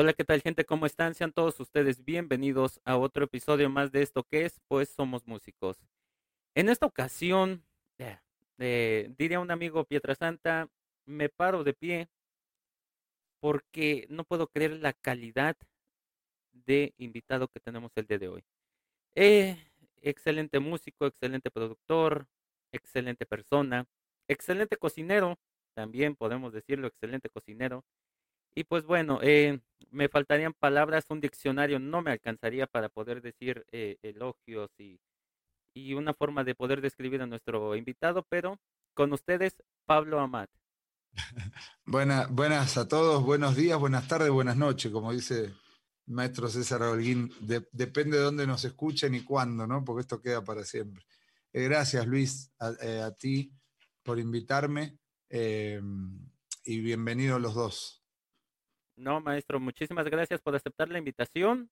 [0.00, 0.64] Hola, ¿qué tal gente?
[0.64, 1.16] ¿Cómo están?
[1.16, 5.76] Sean todos ustedes bienvenidos a otro episodio más de esto que es, pues somos músicos.
[6.54, 7.64] En esta ocasión,
[7.98, 8.16] eh,
[8.58, 10.68] eh, diría un amigo Pietrasanta,
[11.04, 12.08] me paro de pie
[13.40, 15.56] porque no puedo creer la calidad
[16.52, 18.44] de invitado que tenemos el día de hoy.
[19.16, 19.56] Eh,
[20.00, 22.28] excelente músico, excelente productor,
[22.70, 23.84] excelente persona,
[24.28, 25.40] excelente cocinero,
[25.74, 27.84] también podemos decirlo, excelente cocinero.
[28.58, 29.60] Y pues bueno, eh,
[29.92, 34.98] me faltarían palabras, un diccionario no me alcanzaría para poder decir eh, elogios y,
[35.74, 38.58] y una forma de poder describir a nuestro invitado, pero
[38.94, 39.54] con ustedes,
[39.86, 40.50] Pablo Amat.
[41.86, 45.54] buenas a todos, buenos días, buenas tardes, buenas noches, como dice
[46.06, 47.32] maestro César Holguín.
[47.70, 49.84] depende de dónde nos escuchen y cuándo, ¿no?
[49.84, 51.04] Porque esto queda para siempre.
[51.52, 53.52] Eh, gracias, Luis, a, ti
[54.02, 54.98] por invitarme
[55.30, 57.98] y bienvenidos los dos.
[58.98, 61.70] No, maestro, muchísimas gracias por aceptar la invitación.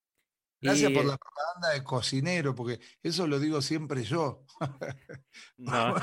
[0.61, 4.45] Gracias por la propaganda de cocinero, porque eso lo digo siempre yo.
[5.59, 5.95] No.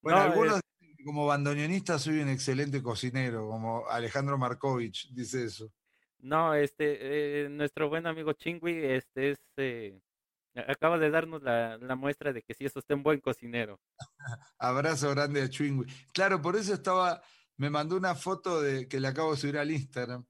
[0.00, 0.60] bueno, algunos
[1.04, 5.70] como bandoneonista soy un excelente cocinero, como Alejandro Markovich dice eso.
[6.18, 10.00] No, este, eh, nuestro buen amigo Chingui, este es, eh,
[10.54, 13.78] acaba de darnos la, muestra de que sí es usted un buen cocinero.
[14.58, 15.84] Abrazo grande a Chingui.
[16.12, 17.20] Claro, por eso estaba,
[17.58, 20.24] me mandó una foto de que le acabo de subir al Instagram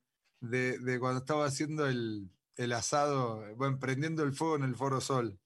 [0.50, 2.30] de, cuando estaba haciendo el,
[2.72, 5.38] asado, bueno, prendiendo el fuego en el Foro Sol.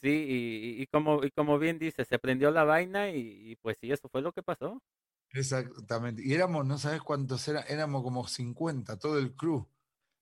[0.00, 4.08] Sí, y, como, y como bien dice, se prendió la vaina y, pues sí, eso
[4.08, 4.82] fue lo que pasó.
[5.30, 6.22] Exactamente.
[6.24, 9.66] Y éramos, no sabes cuántos eran, éramos como 50, todo el crew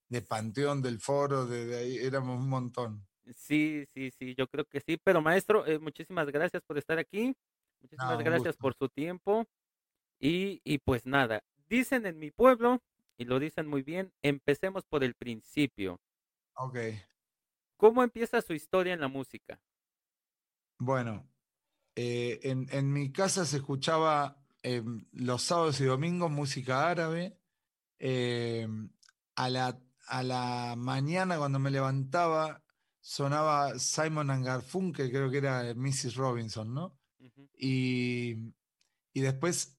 [0.08, 3.06] de Panteón, del Foro, de, ahí, éramos un montón.
[3.34, 4.98] Sí, sí, sí, yo creo que sí.
[5.02, 7.36] Pero maestro, eh, muchísimas gracias por estar aquí.
[7.80, 9.46] Muchísimas gracias por su tiempo.
[10.20, 12.80] Y, y pues nada, dicen en mi pueblo
[13.16, 14.12] y lo dicen muy bien.
[14.22, 16.00] Empecemos por el principio.
[16.54, 16.78] Ok.
[17.76, 19.60] ¿Cómo empieza su historia en la música?
[20.78, 21.28] Bueno,
[21.94, 27.38] eh, en, mi casa se escuchaba em, los sábados y domingos música árabe.
[27.98, 28.90] Em,
[29.36, 32.62] a, la, a la mañana cuando me levantaba
[33.06, 36.16] sonaba Simon and Garfunkel, creo que era Mrs.
[36.16, 36.98] Robinson, ¿no?
[37.56, 38.34] y,
[39.12, 39.78] y, después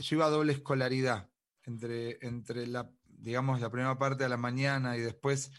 [0.00, 1.30] yo iba a doble escolaridad
[1.66, 5.50] entre, entre la, digamos, la primera parte de la mañana y después,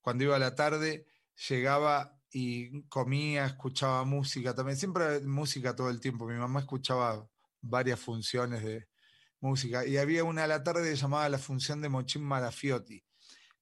[0.00, 1.06] cuando iba a la tarde,
[1.48, 6.26] llegaba y comía, escuchaba música también, siempre música todo el tiempo.
[6.26, 7.26] Mi mamá escuchaba
[7.60, 8.88] varias funciones de
[9.40, 13.04] música y había una a la tarde llamada la función de Mochín Marafiotti,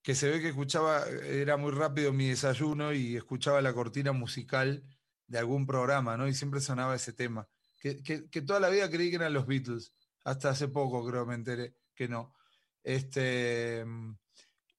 [0.02, 4.84] que se ve que escuchaba, era muy rápido mi desayuno y escuchaba la cortina musical
[5.26, 6.26] de algún programa, ¿no?
[6.28, 7.48] Y siempre sonaba ese tema,
[7.80, 9.94] que, que, que toda la vida creí que eran los Beatles,
[10.24, 12.32] hasta hace poco creo me enteré que no.
[12.82, 14.16] Este, mm,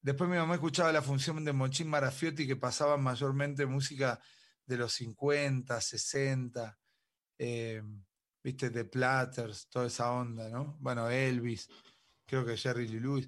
[0.01, 4.19] después mi mamá escuchaba la función de Mochín Marafiotti que pasaba mayormente música
[4.65, 6.79] de los 50, 60,
[7.37, 7.83] eh,
[8.43, 10.77] viste, de Platters, toda esa onda, ¿no?
[10.79, 11.69] Bueno, Elvis,
[12.25, 13.27] creo que Jerry Lee Lewis.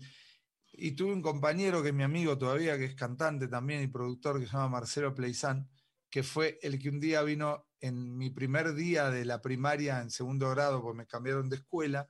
[0.72, 4.40] Y tuve un compañero que es mi amigo todavía, que es cantante también y productor,
[4.40, 5.70] que se llama Marcelo Pleizán,
[6.10, 10.10] que fue el que un día vino en mi primer día de la primaria en
[10.10, 12.10] segundo grado, porque me cambiaron de escuela,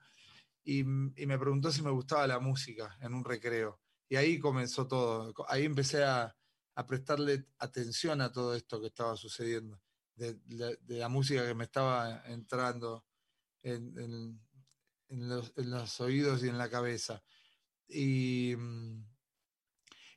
[0.64, 3.80] y, me preguntó si me gustaba la música en un recreo.
[4.08, 5.34] Y ahí comenzó todo.
[5.48, 6.36] Ahí empecé a,
[6.88, 9.80] prestarle atención a todo esto que estaba sucediendo,
[10.16, 10.40] de,
[10.88, 13.06] la música que me estaba entrando
[13.62, 14.40] en,
[15.10, 17.24] los, oídos y en la cabeza.
[17.88, 18.56] Y,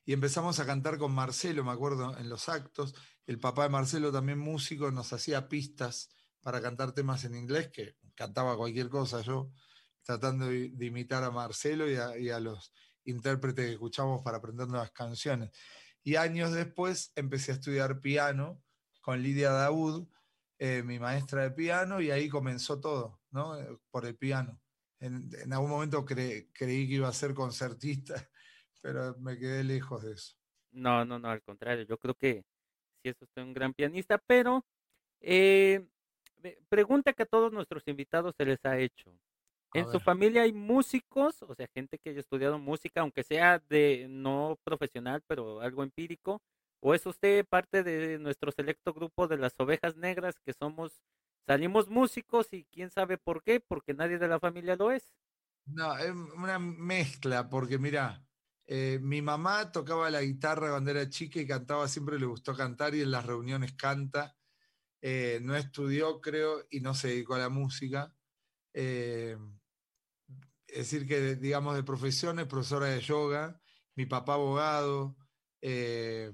[0.05, 2.95] y empezamos a cantar con Marcelo, me acuerdo, en los actos.
[3.25, 6.09] El papá de Marcelo, también músico, nos hacía pistas
[6.41, 9.51] para cantar temas en inglés, que cantaba cualquier cosa yo
[10.07, 12.73] tratando de, imitar a Marcelo y a, los
[13.03, 15.51] intérpretes que escuchamos para aprender nuevas canciones.
[16.01, 18.63] Y años después empecé a estudiar piano
[19.01, 20.07] con Lidia Daud,
[20.59, 23.57] eh, mi maestra de piano, y ahí comenzó todo, ¿no?
[23.91, 24.61] Por el piano.
[24.99, 28.15] En, algún momento creí que iba a ser concertista,
[28.81, 30.35] pero me quedé lejos de eso.
[30.71, 32.45] No, no, no, al contrario, yo creo que
[33.01, 34.65] sí es usted un gran pianista, pero
[35.19, 35.85] eh,
[36.69, 39.13] pregunta que a todos nuestros invitados se les ha hecho.
[39.77, 41.41] ¿En su familia hay músicos?
[41.43, 46.41] O sea, gente que haya estudiado música, aunque sea de no profesional, pero algo empírico.
[46.81, 51.01] ¿O es usted parte de nuestro selecto grupo de las ovejas negras que somos,
[51.47, 53.59] salimos músicos y quién sabe por qué?
[53.59, 55.13] Porque nadie de la familia lo es.
[55.65, 58.25] No, es una mezcla, porque mira,
[58.65, 62.95] eh, mi mamá tocaba la guitarra cuando era chica y cantaba, siempre le gustó cantar
[62.95, 64.37] y en las reuniones canta.
[65.01, 68.13] Eh, no estudió, creo, y no se dedicó a la música.
[68.73, 69.37] Eh,
[70.67, 73.59] es decir, que digamos de profesión es profesora de yoga
[73.97, 75.17] mi papá abogado,
[75.59, 76.31] eh,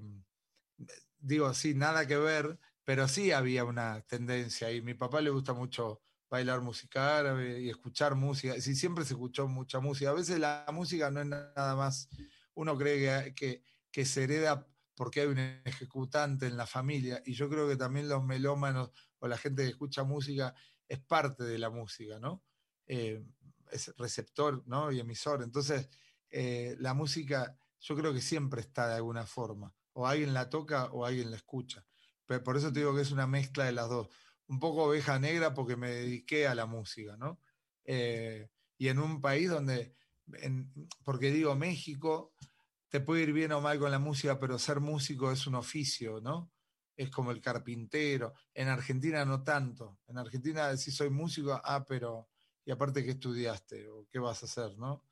[1.18, 5.53] digo, sí, nada que ver, pero sí había una tendencia y mi papá le gusta
[5.53, 8.59] mucho bailar música árabe y escuchar música.
[8.59, 10.09] Sí, siempre se escuchó mucha música.
[10.09, 12.09] A veces la música no es nada más,
[12.56, 17.50] uno cree que, que, se hereda porque hay un ejecutante en la familia y yo
[17.50, 20.53] creo que también los melómanos o la gente que escucha música
[20.89, 22.44] es parte de la música, ¿no?
[22.88, 23.24] Eh,
[23.71, 24.92] es receptor ¿no?
[24.92, 25.44] y emisor.
[25.44, 25.89] Entonces,
[26.30, 29.74] eh, la música yo creo que siempre está de alguna forma.
[29.94, 31.86] O alguien la toca o alguien la escucha.
[32.25, 34.10] Pero por eso te digo que es una mezcla de las dos.
[34.48, 37.39] Un poco oveja negra porque me dediqué a la música, ¿no?
[37.83, 39.95] Eh, y en un país donde,
[41.04, 42.33] porque digo, México,
[42.89, 46.21] te puede ir bien o mal con la música, pero ser músico es un oficio,
[46.21, 46.51] ¿no?
[46.95, 48.33] Es como el carpintero.
[48.54, 50.00] En Argentina no tanto.
[50.07, 52.30] En Argentina si soy músico, ah, pero,
[52.65, 53.88] y aparte, ¿qué estudiaste?
[53.89, 55.06] ¿O qué vas a hacer, no?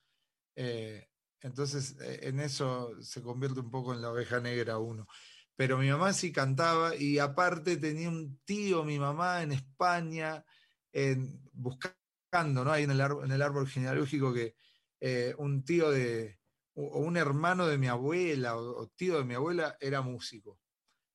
[0.56, 1.08] Eh,
[1.42, 5.08] entonces, eh, en eso se convierte un poco en la oveja negra uno.
[5.56, 10.46] Pero mi mamá sí cantaba y aparte tenía un tío, mi mamá, en España,
[10.92, 12.72] en, buscando, ¿no?
[12.72, 14.56] Ahí en el, árbol, en el árbol genealógico que
[15.00, 16.40] eh, un tío de,
[16.74, 20.60] o un hermano de mi abuela o, tío de mi abuela era músico,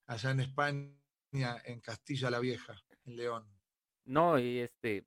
[0.06, 2.74] allá en España, en Castilla la Vieja,
[3.04, 3.48] en León.
[4.04, 5.06] No, y este,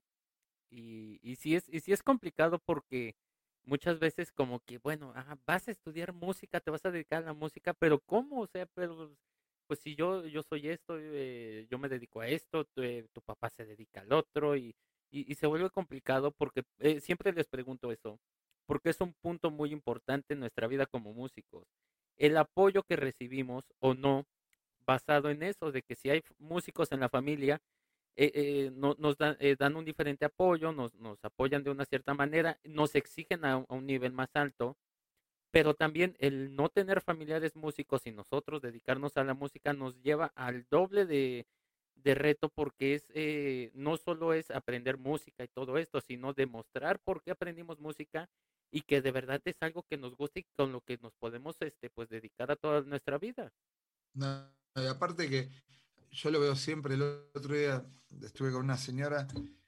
[0.69, 3.16] y, y sí es, y sí es complicado porque
[3.63, 5.13] muchas veces como que, bueno,
[5.45, 8.42] vas a estudiar música, te vas a dedicar a la música, pero ¿cómo?
[8.42, 9.16] O sea, pero
[9.68, 13.50] pues si yo, yo soy esto, eh, yo me dedico a esto, tu, eh, papá
[13.50, 14.75] se dedica al otro y,
[15.12, 18.19] y, se vuelve complicado porque eh, siempre les pregunto eso,
[18.66, 21.66] porque es un punto muy importante en nuestra vida como músicos.
[22.18, 24.25] El apoyo que recibimos o no,
[24.86, 27.62] basado en eso, de que si hay músicos en la familia,
[28.15, 31.85] eh, eh, no, nos dan, eh, dan, un diferente apoyo, nos, nos, apoyan de una
[31.85, 34.77] cierta manera, nos exigen a, un nivel más alto,
[35.51, 40.31] pero también el no tener familiares músicos y nosotros dedicarnos a la música nos lleva
[40.35, 41.47] al doble de,
[41.95, 47.23] de reto porque es no solo es aprender música y todo esto, sino demostrar por
[47.23, 48.29] qué aprendimos música
[48.71, 51.56] y que de verdad es algo que nos gusta y con lo que nos podemos
[51.61, 53.51] este pues dedicar a toda nuestra vida.
[54.13, 55.50] No, y aparte que
[56.11, 56.95] yo lo veo siempre.
[56.95, 57.03] El
[57.33, 57.85] otro día
[58.21, 59.27] estuve con una señora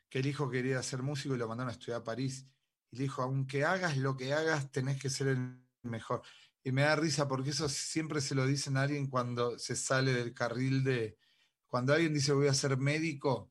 [0.10, 2.48] que el hijo quería ser músico y lo mandaron a estudiar a París.
[2.92, 6.22] Y le dijo, aunque hagas lo que hagas, tenés que ser el mejor.
[6.64, 10.14] Y me da risa porque eso siempre se lo dicen a alguien cuando se sale
[10.14, 11.18] del carril de...
[11.68, 13.50] Cuando alguien dice voy a ser médico,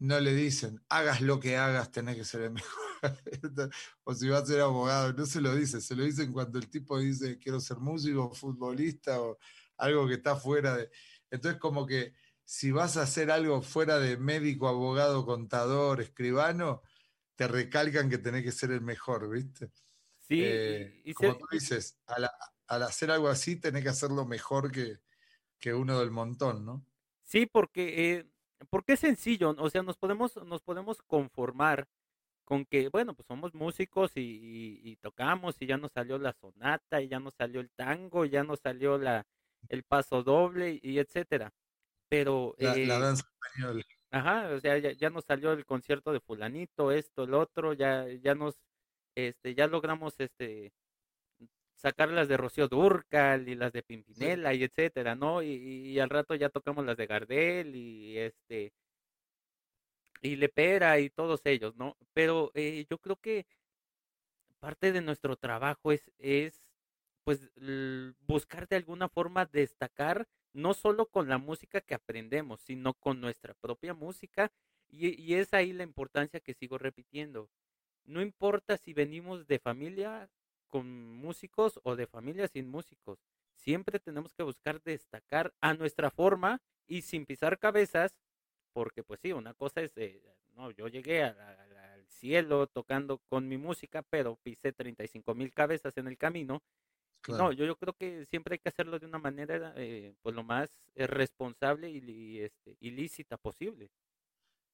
[0.00, 2.80] no le dicen, hagas lo que hagas, tenés que ser el mejor.
[4.04, 6.68] o si va a ser abogado, no se lo dice, se lo dicen cuando el
[6.68, 9.38] tipo dice quiero ser músico, futbolista o
[9.76, 10.90] algo que está fuera de...
[11.30, 12.14] Entonces como que
[12.50, 16.82] si vas a hacer algo fuera de médico, abogado, contador, escribano,
[17.36, 19.70] te recalcan que tenés que ser el mejor, ¿viste?
[20.18, 22.28] Sí, eh, y como tú dices, al,
[22.82, 24.98] hacer algo así tenés que hacerlo mejor que,
[25.60, 26.84] que uno del montón, ¿no?
[27.22, 28.26] Sí, porque, eh,
[28.68, 31.86] porque es sencillo, o sea, nos podemos, nos podemos conformar
[32.44, 37.00] con que, bueno, pues somos músicos y, y, tocamos y ya nos salió la sonata
[37.00, 39.24] y ya nos salió el tango, y ya nos salió la,
[39.68, 41.54] el paso doble y etcétera
[42.10, 42.54] pero...
[42.58, 43.82] La, eh, danza española.
[44.10, 48.34] Ajá, o sea, ya, nos salió el concierto de fulanito, esto, el otro, ya, ya
[48.34, 48.56] nos,
[49.14, 50.72] este, ya logramos, este,
[51.80, 55.42] sacar las de Rocío Durcal y las de Pimpinela y etcétera, ¿no?
[55.42, 58.72] Y, al rato ya tocamos las de Gardel y este
[60.22, 61.96] y Lepera y todos ellos, ¿no?
[62.12, 63.46] Pero eh, yo creo que
[64.60, 66.60] parte de nuestro trabajo es, es
[67.24, 67.50] pues
[68.26, 73.54] buscar de alguna forma destacar no solo con la música que aprendemos, sino con nuestra
[73.54, 74.50] propia música.
[74.88, 77.48] Y, es ahí la importancia que sigo repitiendo.
[78.04, 80.28] No importa si venimos de familia
[80.68, 83.18] con músicos o de familia sin músicos.
[83.54, 88.16] Siempre tenemos que buscar destacar a nuestra forma y sin pisar cabezas,
[88.72, 90.20] porque pues sí, una cosa es, eh,
[90.54, 96.08] no, yo llegué al cielo tocando con mi música, pero pisé 35 mil cabezas en
[96.08, 96.62] el camino
[97.28, 100.42] no, yo, yo creo que siempre hay que hacerlo de una manera eh, pues lo
[100.42, 103.90] más eh, responsable y, este, ilícita posible.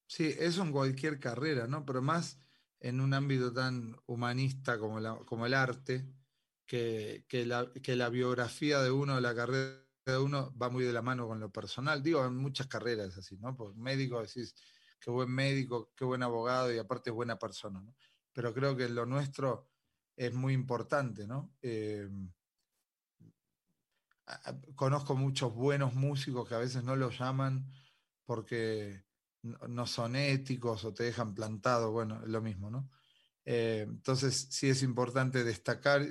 [0.06, 1.84] Sí, eso en cualquier carrera, ¿no?
[1.84, 2.38] Pero más
[2.80, 6.06] en un ámbito tan humanista como, la, como el arte,
[6.66, 10.92] que, que, la, que la biografía de uno, la carrera de uno va muy de
[10.92, 12.02] la mano con lo personal.
[12.02, 13.56] Digo, en muchas carreras así, ¿no?
[13.56, 14.54] Por médico decís,
[15.00, 17.94] qué buen médico, qué buen abogado y aparte es buena persona, ¿no?
[18.32, 19.70] Pero creo que lo nuestro
[20.16, 21.54] es muy importante, ¿no?
[21.62, 22.08] Eh,
[24.74, 27.70] conozco muchos buenos músicos que a veces no los llaman
[28.24, 29.04] porque
[29.42, 32.90] no son éticos o te dejan plantado, bueno, es lo mismo, ¿no?
[33.44, 36.02] Eh, entonces sí es importante destacar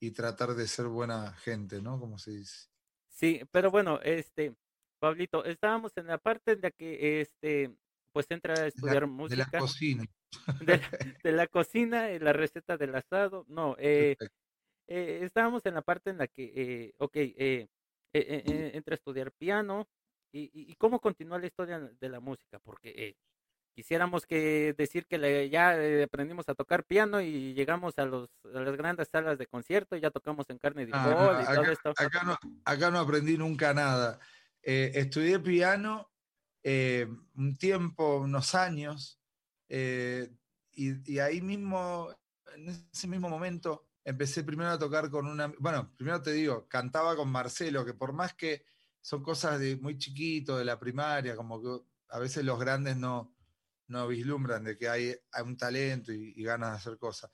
[0.00, 2.00] y tratar de ser buena gente, ¿no?
[2.00, 2.68] Como se dice.
[3.08, 4.54] Sí, pero bueno, este,
[4.98, 7.74] Pablito, estábamos en la parte de que, este,
[8.12, 9.44] pues entra a estudiar música.
[9.50, 10.04] De la cocina.
[11.22, 13.44] De, la cocina, la receta del asado.
[13.48, 14.16] No, eh,
[14.88, 17.68] eh, estábamos en la parte en la que, eh, ok, eh,
[18.12, 19.86] entra a estudiar piano.
[20.32, 22.58] Y, y, cómo continúa la historia de la música?
[22.58, 23.16] Porque
[23.74, 28.76] quisiéramos que decir que ya aprendimos a tocar piano y llegamos a, los, a las
[28.76, 31.90] grandes salas de concierto y ya tocamos en carne de ah, y todo esto.
[31.96, 34.18] Acá no, acá no aprendí nunca nada.
[34.62, 36.10] estudié piano
[36.62, 39.18] un tiempo, unos años,
[39.70, 42.14] y, y, ahí mismo,
[42.54, 47.14] en ese mismo momento, empecé primero a tocar con una, bueno, primero te digo, cantaba
[47.14, 48.64] con Marcelo, que por más que
[49.02, 53.36] son cosas de muy chiquito, de la primaria, como que a veces los grandes no,
[53.88, 57.30] no vislumbran de que hay, hay un talento y, ganas de hacer cosas,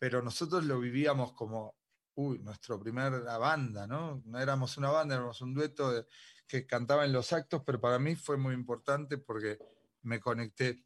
[0.00, 1.76] pero nosotros lo vivíamos como,
[2.16, 4.20] uy, nuestra primera banda, ¿no?
[4.24, 6.06] No éramos una banda, éramos un dueto
[6.48, 9.58] que cantaba en los actos, pero para mí fue muy importante porque
[10.02, 10.84] me conecté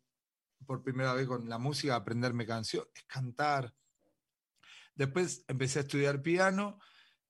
[0.67, 3.75] por primera vez con la música, aprenderme canciones, cantar,
[5.01, 6.79] Después empecé a estudiar piano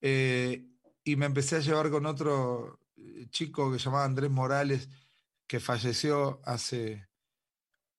[0.00, 0.66] eh,
[1.04, 4.88] y me empecé a llevar con otro eh, chico que se llamaba Andrés Morales,
[5.46, 7.06] que falleció hace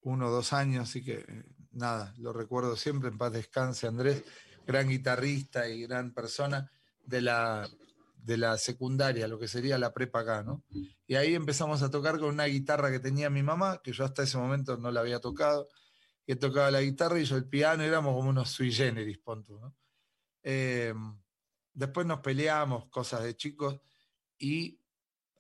[0.02, 4.26] uno o dos años, así que eh, nada, lo recuerdo siempre, en paz descanse Andrés,
[4.68, 6.70] gran guitarrista y gran persona
[7.06, 7.70] de la,
[8.18, 10.66] de la secundaria, lo que sería la prepa acá, ¿no?
[11.08, 14.24] Y ahí empezamos a tocar con una guitarra que tenía mi mamá, que yo hasta
[14.24, 15.70] ese momento no la había tocado,
[16.26, 19.76] que tocaba la guitarra y yo el piano, éramos como unos sui generis, ¿no?
[20.44, 20.94] Eh,
[21.74, 23.80] después nos peleamos, cosas de chicos,
[24.38, 24.80] y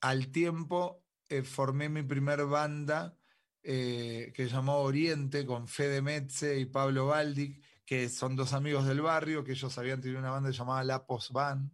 [0.02, 3.18] al tiempo eh, formé mi primer banda
[3.64, 9.02] eh, que llamó Oriente con Fede Metze y Pablo Baldic, que son dos amigos del
[9.02, 11.72] barrio, que ellos habían tenido una banda llamada La Post Band,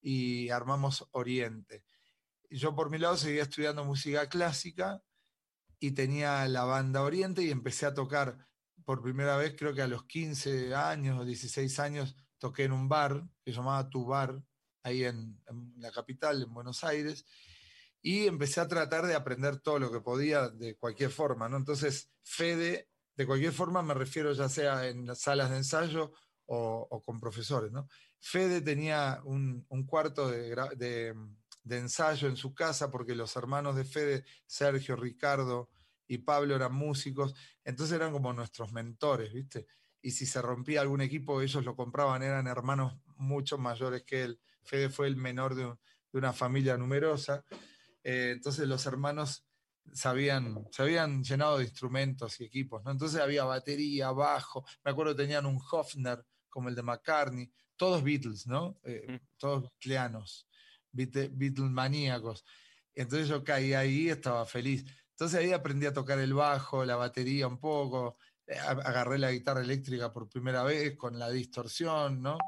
[0.00, 1.84] y armamos Oriente.
[2.50, 5.02] Yo por mi lado seguía estudiando música clásica
[5.82, 8.38] y tenía la banda Oriente y empecé a tocar
[8.84, 12.88] por primera vez, creo que a los 15 años o 16 años, toqué en un
[12.88, 14.40] bar que se llamaba Tu Bar,
[14.84, 15.42] ahí en,
[15.78, 17.26] la capital, en Buenos Aires,
[18.00, 21.56] y empecé a tratar de aprender todo lo que podía de cualquier forma, ¿no?
[21.56, 26.12] Entonces, Fede, de cualquier forma me refiero ya sea en las salas de ensayo
[26.46, 27.88] o, con profesores, ¿no?
[28.20, 31.14] Fede tenía un, cuarto de de
[31.70, 35.70] ensayo en su casa, porque los hermanos de Fede, Sergio, Ricardo
[36.06, 39.66] y Pablo eran músicos, entonces eran como nuestros mentores, ¿viste?
[40.02, 44.40] Y si se rompía algún equipo, ellos lo compraban, eran hermanos mucho mayores que él.
[44.64, 45.72] Fede fue el menor de,
[46.12, 47.42] una familia numerosa,
[48.04, 49.46] eh, entonces los hermanos
[49.94, 52.90] sabían, se habían llenado de instrumentos y equipos, ¿no?
[52.90, 58.02] Entonces había batería, bajo, me acuerdo que tenían un Hofner como el de McCartney, todos
[58.02, 58.78] Beatles, ¿no?
[58.84, 59.72] Eh, todos
[60.92, 62.44] Beatlemaníacos.
[62.94, 64.84] Entonces yo caí ahí estaba feliz.
[65.10, 69.60] Entonces ahí aprendí a tocar el bajo, la batería un poco, eh, agarré la guitarra
[69.60, 72.38] eléctrica por primera vez con la distorsión, ¿no?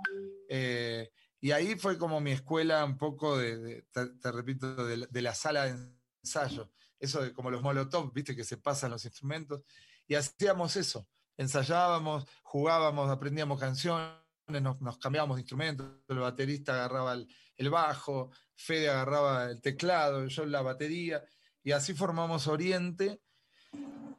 [0.48, 1.10] Eh,
[1.40, 5.76] y ahí fue como mi escuela un poco de, te, repito, de, la sala de
[6.22, 6.70] ensayo.
[6.98, 9.60] Eso de como los molotov, viste, que se pasan los instrumentos.
[10.06, 11.06] Y hacíamos eso.
[11.36, 15.86] Ensayábamos, jugábamos, aprendíamos canciones, nos, nos cambiábamos de instrumentos.
[16.08, 17.14] El baterista agarraba
[17.56, 21.22] el, bajo, Fede agarraba el teclado, yo la batería,
[21.62, 23.20] y así formamos Oriente.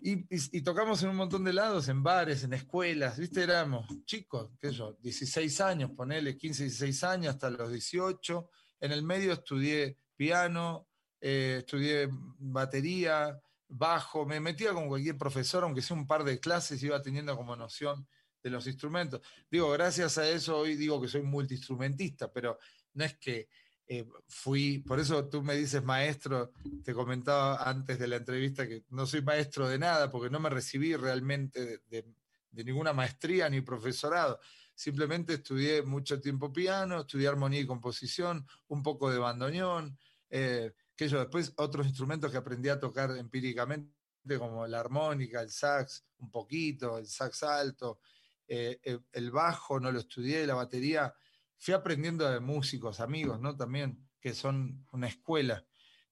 [0.01, 3.41] Y, tocamos en un montón de lados, en bares, en escuelas, ¿viste?
[3.41, 8.49] Éramos chicos, qué yo, 16 años, ponele 15, 16 años, hasta los 18.
[8.81, 10.87] En el medio estudié piano,
[11.19, 16.83] eh, estudié batería, bajo, me metía con cualquier profesor, aunque sea un par de clases,
[16.83, 18.07] iba teniendo como noción
[18.45, 19.21] de los instrumentos.
[19.49, 22.59] Digo, gracias a eso hoy digo que soy multiinstrumentista, pero
[22.93, 23.49] no es que
[23.87, 26.51] eh, fui, por eso tú me dices maestro,
[26.83, 30.51] te comentaba antes de la entrevista que no soy maestro de nada, porque no me
[30.51, 32.05] recibí realmente de,
[32.51, 34.39] ninguna maestría ni profesorado.
[34.75, 39.97] Simplemente estudié mucho tiempo piano, estudié armonía y composición, un poco de bandoneón,
[40.29, 43.89] eh, que yo después otros instrumentos que aprendí a tocar empíricamente,
[44.37, 47.99] como la armónica, el sax, un poquito, el sax alto,
[48.47, 48.79] eh,
[49.11, 51.13] el bajo no lo estudié, la batería
[51.57, 53.55] fui aprendiendo de músicos, amigos, ¿no?
[53.55, 55.65] También, que son una escuela.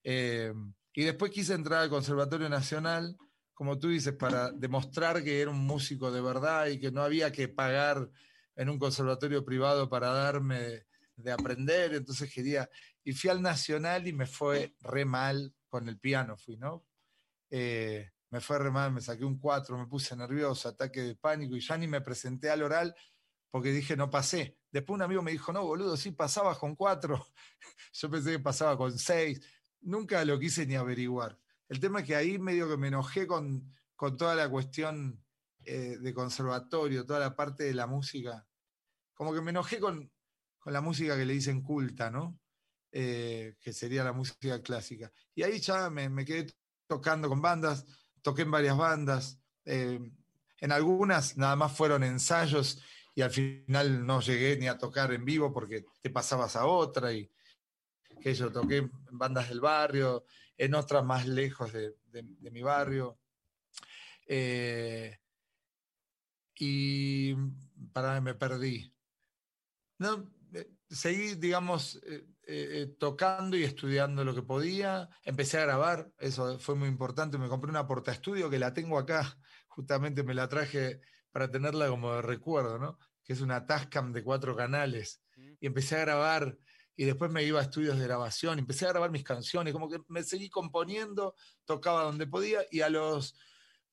[0.03, 0.53] Eh,
[0.93, 3.17] y después quise entrar al Conservatorio Nacional,
[3.53, 7.31] como tú dices, para demostrar que era un músico de verdad y que no había
[7.31, 8.09] que pagar
[8.55, 10.85] en un conservatorio privado para darme
[11.15, 11.93] de, aprender.
[11.93, 12.69] Entonces quería,
[13.03, 16.85] y fui al Nacional y me fue re mal con el piano, fui, ¿no?
[17.49, 21.55] Eh, me fue re mal, me saqué un 4, me puse nervioso, ataque de pánico
[21.55, 22.95] y ya ni me presenté al oral
[23.51, 24.57] porque dije no pasé.
[24.71, 27.23] Después un amigo me dijo, no, boludo, sí pasabas con cuatro.
[27.93, 29.39] Yo pensé que pasaba con seis.
[29.81, 31.37] Nunca lo quise ni averiguar.
[31.69, 35.23] El tema es que ahí medio que me enojé con, con toda la cuestión
[35.63, 38.47] eh, de conservatorio, toda la parte de la música.
[39.13, 40.11] Como que me enojé con,
[40.57, 42.39] con la música que le dicen culta, ¿no?
[42.91, 45.11] Eh, que sería la música clásica.
[45.35, 46.51] Y ahí ya me, me quedé
[46.87, 47.85] tocando con bandas,
[48.23, 49.39] toqué en varias bandas.
[49.65, 49.99] Eh,
[50.59, 52.81] en algunas nada más fueron ensayos
[53.13, 57.13] y al final no llegué ni a tocar en vivo porque te pasabas a otra
[57.13, 57.29] y
[58.19, 60.25] que yo toqué en bandas del barrio,
[60.57, 61.95] en otras más lejos de,
[62.39, 63.19] mi barrio.
[64.25, 65.19] Eh,
[66.57, 67.35] y
[67.91, 68.89] para me perdí.
[69.97, 72.01] No, eh, seguí, digamos,
[72.99, 75.09] tocando y estudiando lo que podía.
[75.23, 77.37] Empecé a grabar, eso fue muy importante.
[77.37, 81.87] Me compré una porta estudio que la tengo acá, justamente me la traje para tenerla
[81.87, 82.97] como de recuerdo, ¿no?
[83.23, 85.21] Que es una Tascam de cuatro canales.
[85.59, 86.57] Y empecé a grabar
[86.95, 89.99] y después me iba a estudios de grabación, empecé a grabar mis canciones, como que
[90.07, 91.35] me seguí componiendo,
[91.65, 93.35] tocaba donde podía y a los,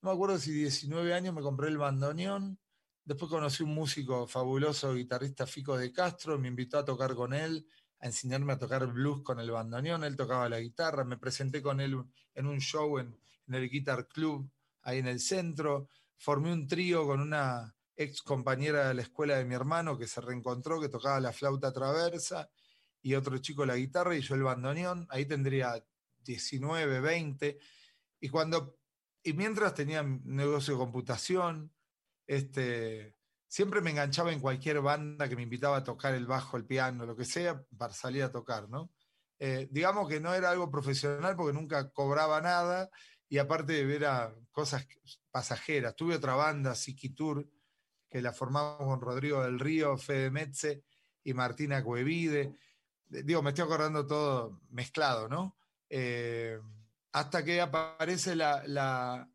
[0.02, 2.59] no me acuerdo si 19 años me compré el bandoneón,
[3.04, 7.66] después conocí un músico fabuloso, guitarrista Fico de Castro, me invitó a tocar con él,
[8.00, 11.80] a enseñarme a tocar blues con el bandoneón, él tocaba la guitarra, me presenté con
[11.80, 12.02] él
[12.35, 14.49] en un show en, el Guitar Club,
[14.83, 19.45] ahí en el centro, formé un trío con una ex compañera de la escuela de
[19.45, 22.49] mi hermano que se reencontró, que tocaba la flauta traversa,
[23.02, 25.85] y otro chico la guitarra y yo el bandoneón, ahí tendría
[26.23, 27.59] 19, 20,
[28.21, 28.78] y cuando,
[29.23, 31.73] y mientras tenía negocio de computación,
[32.26, 33.16] este,
[33.50, 37.04] siempre me enganchaba en cualquier banda que me invitaba a tocar el bajo, el piano,
[37.04, 38.92] lo que sea, para salir a tocar, ¿no?
[39.40, 42.88] Eh, digamos que no era algo profesional porque nunca cobraba nada
[43.28, 44.87] y aparte de ver a cosas
[45.33, 45.97] pasajeras.
[45.97, 46.75] Tuve otra banda,
[47.17, 47.45] Tour
[48.08, 50.84] que la formamos con Rodrigo del Río, Fede Metze
[51.25, 52.54] y Martina Cuevide.
[53.08, 55.56] Digo, me estoy acordando todo mezclado, ¿no?
[55.89, 56.56] Eh,
[57.13, 59.28] hasta que aparece la, la,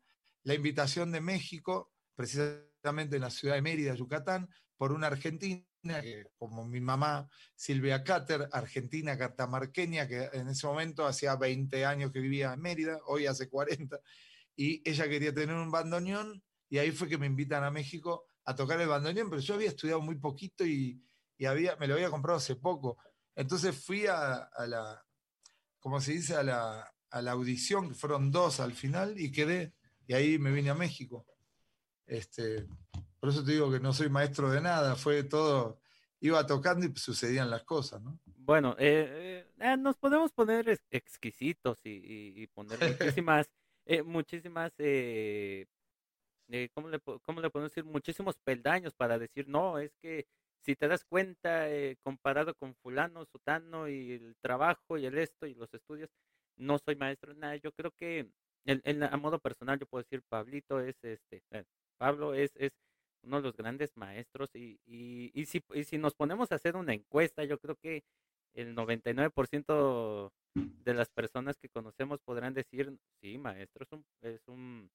[0.54, 6.64] invitación de México, precisamente en la ciudad de Mérida, Yucatán, por una argentina, que, como
[6.66, 12.52] mi mamá, Silvia Cater, argentina catamarqueña, que en ese momento hacía 20 años que vivía
[12.52, 13.98] en Mérida, hoy hace 40,
[14.56, 18.54] y ella quería tener un bandoneón, y ahí fue que me invitan a México a
[18.54, 21.02] tocar el bandoneón, pero yo había estudiado muy poquito y,
[21.46, 22.96] había, me lo había comprado hace poco.
[23.34, 25.04] Entonces fui a, la,
[25.78, 29.74] como se dice, a la, a la, audición, que fueron dos al final, y quedé,
[30.06, 31.26] y ahí me vine a México.
[32.06, 32.66] Este,
[33.18, 35.80] por eso te digo que no soy maestro de nada, fue todo,
[36.20, 38.18] iba tocando y sucedían las cosas, ¿no?
[38.36, 43.48] Bueno, eh, eh, eh, nos podemos poner exquisitos y, poner muchísimas,
[44.04, 44.72] muchísimas
[46.48, 47.84] eh, ¿cómo, le, ¿cómo le podemos decir?
[47.84, 50.26] Muchísimos peldaños para decir, no, es que
[50.60, 55.46] si te das cuenta, eh, comparado con fulano, sutano y el trabajo y el esto
[55.46, 56.10] y los estudios,
[56.56, 57.56] no soy maestro en nada.
[57.56, 58.30] Yo creo que
[58.64, 61.64] el, a modo personal yo puedo decir, Pablito es este, eh,
[61.98, 62.72] Pablo es, es
[63.22, 67.58] uno de los grandes maestros y, y, si, nos ponemos a hacer una encuesta, yo
[67.58, 68.04] creo que
[68.54, 74.90] el 99% de las personas que conocemos podrán decir, sí, maestro es un, es un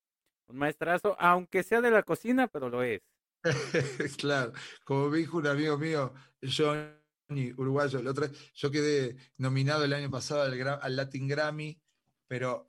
[0.47, 3.01] maestrazo, aunque sea de la cocina, pero lo es.
[4.17, 10.09] claro, como dijo un amigo mío, Johnny, uruguayo, el otro, yo quedé nominado el año
[10.09, 11.79] pasado al, Latin Grammy,
[12.27, 12.65] pero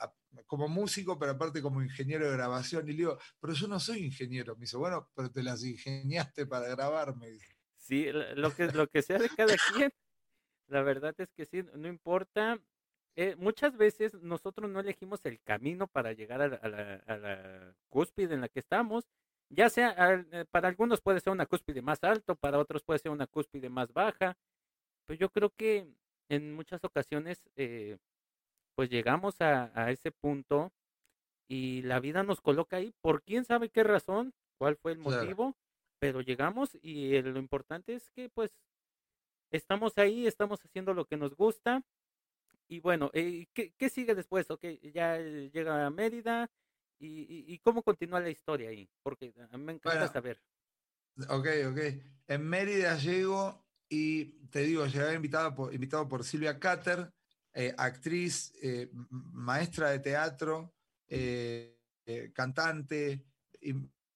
[0.46, 2.88] como músico, pero aparte como ingeniero de grabación.
[2.88, 4.54] Y le digo, pero yo no soy ingeniero.
[4.56, 7.38] Me dice, bueno, pero te las ingeniaste para grabarme.
[7.76, 9.92] Sí, lo que, lo que sea de cada quien.
[10.68, 12.58] La verdad es que sí, no importa
[13.14, 18.48] eh, muchas veces nosotros no elegimos el camino para llegar a la, cúspide en la
[18.48, 19.06] que estamos,
[19.50, 19.94] ya sea
[20.32, 23.68] eh, para algunos puede ser una cúspide más alto, para otros puede ser una cúspide
[23.68, 24.38] más baja,
[25.04, 25.86] pero yo creo que
[26.30, 27.98] en muchas ocasiones eh,
[28.74, 30.72] pues llegamos a, ese punto
[31.48, 35.56] y la vida nos coloca ahí por quién sabe qué razón, cuál fue el motivo,
[35.98, 38.56] pero llegamos y lo importante es que pues
[39.50, 41.84] estamos ahí, estamos haciendo lo que nos gusta
[42.72, 44.50] y bueno, eh, ¿qué, sigue después?
[44.50, 46.50] Ok, ya llega a Mérida.
[46.98, 48.88] ¿Y, cómo continúa la historia ahí?
[49.02, 50.40] Porque a mí me encanta saber.
[51.28, 51.78] Ok, ok.
[52.28, 57.12] En Mérida llego y te digo, llegué invitado por, invitado por Silvia Cater,
[57.54, 60.74] eh, actriz, eh, maestra de teatro,
[62.32, 63.26] cantante,
[63.60, 63.74] y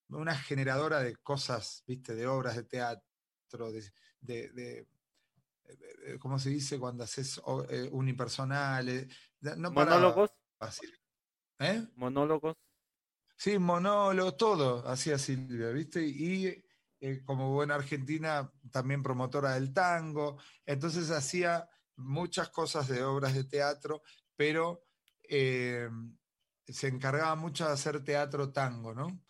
[0.08, 4.86] una generadora de cosas, viste, de obras de teatro, de
[5.68, 9.08] eh, eh, ¿cómo se dice cuando haces eh, unipersonales?
[9.40, 10.30] ¿Monólogos?
[11.96, 12.56] ¿Monólogos?
[13.36, 16.06] Sí, monólogos, todo hacía Silvia, ¿viste?
[16.06, 16.64] Y
[17.00, 20.38] eh, como buena argentina, también promotora del tango.
[20.64, 24.02] Entonces hacía muchas cosas de obras de teatro,
[24.34, 24.84] pero
[25.28, 25.88] eh,
[26.66, 29.22] se encargaba mucho de hacer teatro tango, ¿no?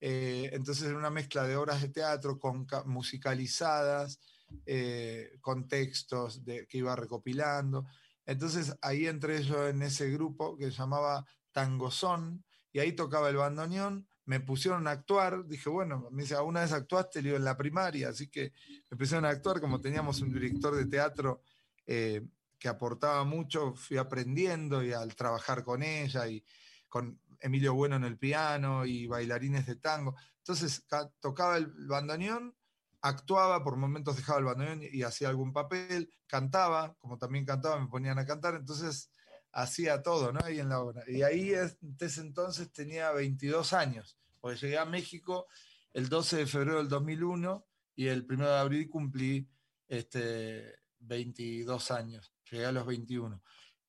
[0.00, 4.20] Eh, entonces era una mezcla de obras de teatro con, musicalizadas,
[5.40, 7.86] con textos que iba recopilando.
[8.26, 13.36] Entonces ahí entré yo en ese grupo que se llamaba Tangozón, y ahí tocaba el
[13.36, 17.20] bandoneón, me pusieron a actuar, dije, bueno, me dice, ¿alguna vez actuaste?
[17.20, 18.52] Le en la primaria, así que
[18.90, 21.42] me pusieron a actuar, como teníamos un director de teatro
[21.86, 22.22] eh,
[22.58, 26.44] que aportaba mucho, fui aprendiendo y al trabajar con ella y
[26.88, 30.14] con Emilio Bueno en el piano y bailarines de tango.
[30.38, 30.84] Entonces
[31.20, 32.54] tocaba el bandoneón,
[33.00, 37.88] actuaba, por momentos dejaba el bandoneón y hacía algún papel, cantaba, como también cantaba, me
[37.88, 39.10] ponían a cantar, entonces
[39.52, 40.40] hacía todo, ¿no?
[40.44, 41.02] Ahí en la obra.
[41.06, 45.46] Y ahí desde entonces tenía 22 años, porque llegué a México
[45.92, 47.66] el 12 de febrero del 2001
[47.96, 49.48] y el 1 de abril cumplí
[49.88, 53.42] este, 22 años, llegué a los 21.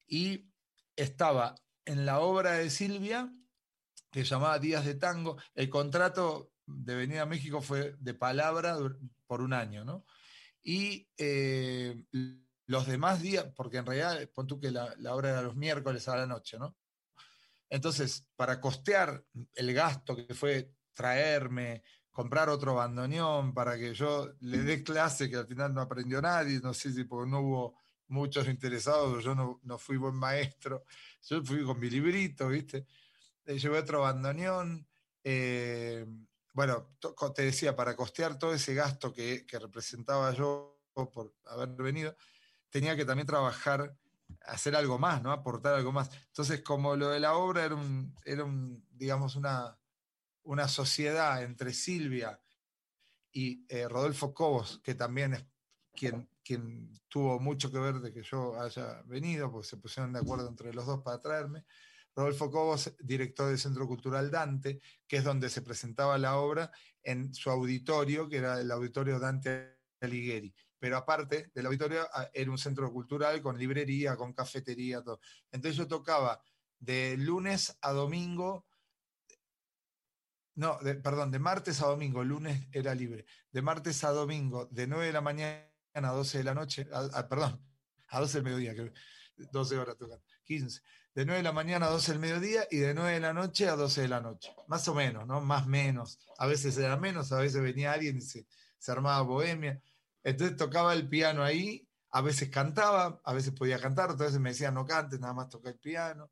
[0.08, 0.50] Y
[0.96, 3.32] estaba en la obra de Silvia,
[4.12, 5.38] que llamaba Días de Tango.
[5.56, 8.78] El contrato de venir a México fue de palabra
[9.26, 10.06] por un año, ¿no?
[10.62, 12.06] Y eh,
[12.68, 16.16] los demás días, porque en realidad, pon tú que la, obra era los miércoles a
[16.16, 16.78] la noche, ¿no?
[17.70, 19.24] Entonces, para costear
[19.56, 25.36] el gasto que fue traerme, comprar otro bandoneón, para que yo le dé clase, que
[25.36, 27.76] al final no aprendió nadie, no sé si porque no hubo
[28.08, 30.86] muchos interesados, yo no, no fui buen maestro,
[31.24, 32.86] yo fui con mi librito, ¿viste?
[33.46, 34.88] Eh, llevé otro bandoneón.
[35.24, 36.06] Eh,
[36.54, 36.96] bueno,
[37.36, 42.16] te decía, para costear todo ese gasto que, que representaba yo por haber venido,
[42.70, 43.98] tenía que también trabajar,
[44.46, 45.32] hacer algo más, ¿no?
[45.32, 46.12] Aportar algo más.
[46.28, 49.76] Entonces, como lo de la obra era un, era un digamos, una,
[50.44, 52.40] una sociedad entre Silvia
[53.32, 55.46] y eh, Rodolfo Cobos, que también es
[55.94, 60.20] quien, quien tuvo mucho que ver de que yo haya venido, porque se pusieron de
[60.20, 61.66] acuerdo entre los dos para traerme.
[62.16, 67.34] Rodolfo Cobos, director del Centro Cultural Dante, que es donde se presentaba la obra en
[67.34, 70.54] su auditorio, que era el auditorio Dante Alighieri
[70.84, 75.22] pero aparte del auditorio ah, era un centro cultural con librería, con cafetería, todo.
[75.50, 76.44] Entonces yo tocaba
[76.78, 78.66] de lunes a domingo,
[80.56, 85.08] no, perdón, de martes a domingo, lunes era libre, de martes a domingo, de 9
[85.08, 86.88] de la mañana a 12 de la noche,
[87.30, 87.66] perdón,
[88.10, 88.92] a 12 del mediodía,
[89.36, 90.82] 12 horas tocando, 15.
[91.16, 93.68] De 9 de la mañana a 12 del mediodía y de 9 de la noche
[93.68, 94.52] a 12 de la noche.
[94.68, 95.42] Más o menos, ¿no?
[95.42, 96.20] Más menos.
[96.40, 98.48] A veces era menos, a veces venía alguien y se,
[98.80, 99.80] se armaba bohemia.
[100.24, 104.50] Entonces tocaba el piano ahí, a veces cantaba, a veces podía cantar, otras veces me
[104.50, 106.32] decía no cantes, nada más toca el piano.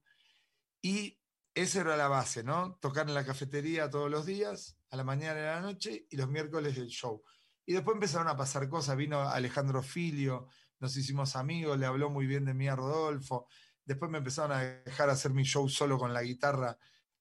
[0.81, 1.20] Y
[1.53, 2.77] esa era la base, ¿no?
[2.81, 6.15] Tocar en la cafetería todos los días, a la mañana y a la noche, y
[6.15, 7.23] los miércoles el show.
[7.65, 10.47] Y después empezaron a pasar cosas, vino Alejandro Filio,
[10.79, 13.47] nos hicimos amigos, le habló muy bien de mí a Rodolfo.
[13.85, 16.77] Después me empezaron a dejar hacer mi show solo con la guitarra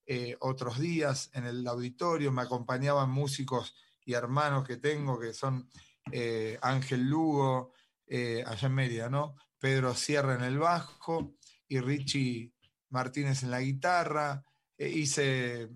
[0.06, 5.68] eh, otros días en el auditorio, me acompañaban músicos y hermanos que tengo que son
[6.10, 7.72] eh, Ángel Lugo,
[8.06, 9.36] eh, allá en Mérida, ¿no?
[9.60, 11.36] Pedro Sierra en el bajo
[11.68, 12.52] y Richie
[12.90, 14.44] Martínez en la guitarra.
[14.76, 15.70] Eh, hice,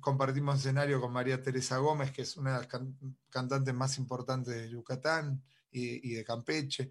[0.00, 2.82] compartimos escenario con María Teresa Gómez, que es una de las
[3.28, 6.90] cantantes más importantes de Yucatán y, de Campeche.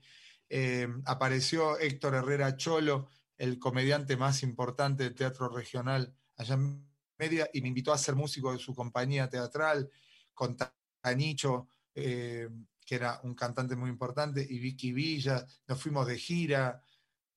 [1.06, 6.88] apareció Héctor Herrera Cholo, el comediante más importante del teatro regional allá en
[7.18, 9.90] Mérida, y me invitó a ser músico de su compañía teatral,
[10.34, 10.56] con
[11.02, 16.82] Tanicho, que era un cantante muy importante, y Vicky Villa, nos fuimos de gira,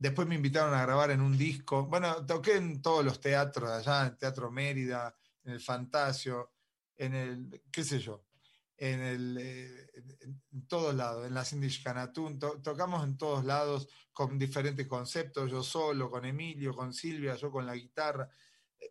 [0.03, 4.09] después me invitaron a grabar en un disco, bueno, toqué en todos los teatros allá,
[4.09, 6.55] en Teatro Mérida, en el Fantasio,
[6.97, 8.25] en el, qué sé yo,
[8.77, 9.91] en, el, eh,
[10.51, 15.63] en todos lados, en la Sindish Canatún, tocamos en todos lados con diferentes conceptos, yo
[15.63, 18.29] solo, con Emilio, con Silvia, yo con la guitarra.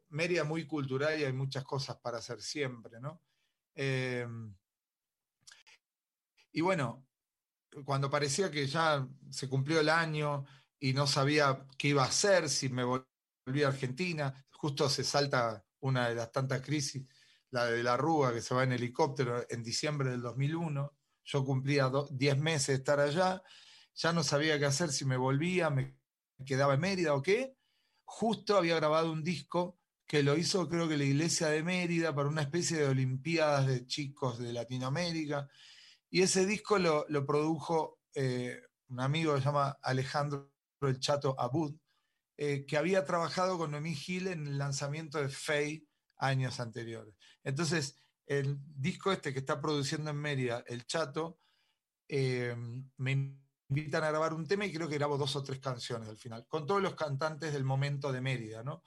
[0.09, 3.21] Mérida muy cultural y hay muchas cosas para hacer siempre, ¿no?
[3.75, 4.25] Eh,
[6.53, 7.05] y bueno,
[7.83, 10.45] cuando parecía que ya se cumplió el año
[10.81, 15.63] y no sabía qué iba a hacer, si me volví a Argentina, justo se salta
[15.79, 17.07] una de las tantas crisis,
[17.51, 20.91] la de la Rúa, que se va en helicóptero en diciembre del 2001.
[21.23, 23.43] Yo cumplía 10 meses de estar allá,
[23.93, 25.99] ya no sabía qué hacer, si me volvía, me
[26.45, 27.55] quedaba en Mérida o qué.
[28.03, 32.27] Justo había grabado un disco que lo hizo creo que la iglesia de Mérida para
[32.27, 35.47] una especie de Olimpiadas de chicos de Latinoamérica.
[36.09, 40.50] Y ese disco lo, produjo eh, un amigo que se llama Alejandro
[40.87, 41.75] el Chato Abud,
[42.37, 47.15] eh, que había trabajado con Noemí Gil en el lanzamiento de Fey años anteriores.
[47.43, 51.39] Entonces, el disco este que está produciendo en Mérida, El Chato,
[52.07, 52.55] eh,
[52.97, 53.37] me
[53.69, 56.45] invitan a grabar un tema y creo que grabo dos o tres canciones al final,
[56.47, 58.83] con todos los cantantes del momento de Mérida, ¿no?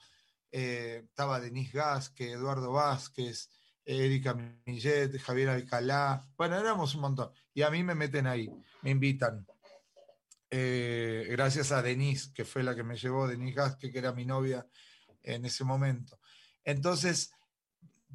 [0.51, 3.49] Eh, estaba Denise Gasque, Eduardo Vázquez,
[3.83, 4.33] Erika
[4.65, 7.31] Millet, Javier Alcalá, bueno, éramos un montón.
[7.53, 8.49] Y a mí me meten ahí,
[8.81, 9.45] me invitan.
[10.49, 14.25] Eh, gracias a Denise, que fue la que me llevó, Denise Gasque, que era mi
[14.25, 14.67] novia
[15.23, 16.19] en ese momento.
[16.63, 17.31] Entonces,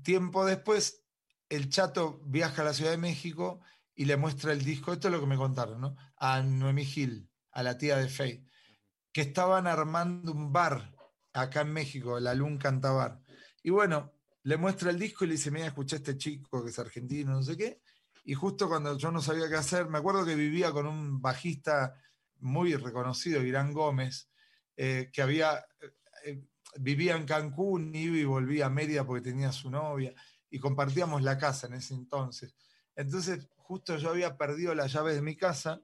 [0.02, 1.04] tiempo después,
[1.48, 3.60] el chato viaja a la Ciudad de México
[3.94, 5.96] y le muestra el disco, esto es lo que me contaron, ¿no?
[6.16, 8.44] A Noemí Gil, a la tía de Faye,
[9.12, 10.94] que estaban armando un bar
[11.32, 13.20] acá en México, la Lun Cantabar.
[13.62, 14.14] Y bueno,
[14.44, 17.32] le muestra el disco y le dice, mira, escuché a este chico que es argentino,
[17.32, 17.82] no sé qué.
[18.24, 21.94] Y justo cuando yo no sabía qué hacer, me acuerdo que vivía con un bajista
[22.40, 24.30] muy reconocido, Irán Gómez,
[24.76, 25.64] eh, que había,
[26.24, 26.42] eh,
[26.76, 30.14] vivía en Cancún, y volvía a Mérida porque tenía su novia,
[30.48, 32.54] y compartíamos la casa en ese entonces.
[32.96, 35.80] Entonces, justo yo había perdido las llaves de mi casa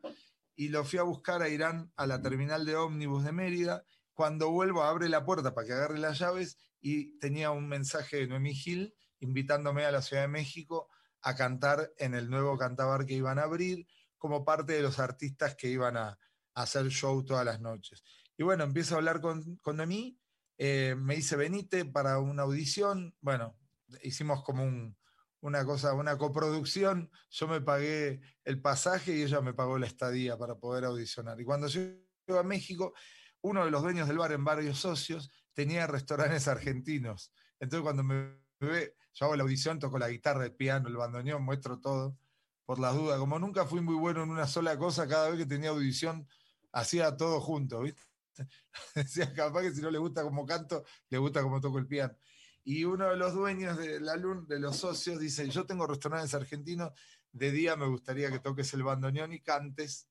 [0.56, 3.84] y lo fui a buscar a Irán a la terminal de ómnibus de Mérida.
[4.12, 8.26] Cuando vuelvo, abre la puerta para que agarre las llaves y tenía un mensaje de
[8.26, 10.88] Noemí Gil invitándome a la Ciudad de México
[11.22, 13.86] a cantar en el nuevo cantabar que iban a abrir
[14.18, 16.18] como parte de los artistas que iban a,
[16.56, 18.02] hacer show todas las noches.
[18.36, 20.18] Y bueno, empiezo a hablar con, con Noemí,
[20.58, 23.56] eh, me dice, venite para una audición, bueno,
[24.02, 24.94] hicimos como
[25.40, 30.36] una cosa, una coproducción, yo me pagué el pasaje y ella me pagó la estadía
[30.38, 31.38] para poder audicionar.
[31.40, 32.94] Y cuando llego a México,
[33.42, 37.32] uno de los dueños del bar en Barrios Socios tenía restaurantes argentinos.
[37.60, 41.44] Entonces cuando me ve, yo hago la audición, toco la guitarra, el piano, el bandoneón,
[41.44, 42.18] muestro todo,
[42.64, 43.18] por las dudas.
[43.18, 46.26] Como nunca fui muy bueno en una sola cosa, cada vez que tenía audición
[46.72, 48.02] hacía todo junto, ¿viste?
[48.94, 52.14] Decía, capaz que si no le gusta como canto, le gusta como toco el piano.
[52.64, 56.92] Y uno de los dueños de la de los socios, dice, yo tengo restaurantes argentinos,
[57.33, 60.09] de día me gustaría que toques el bandoneón y cantes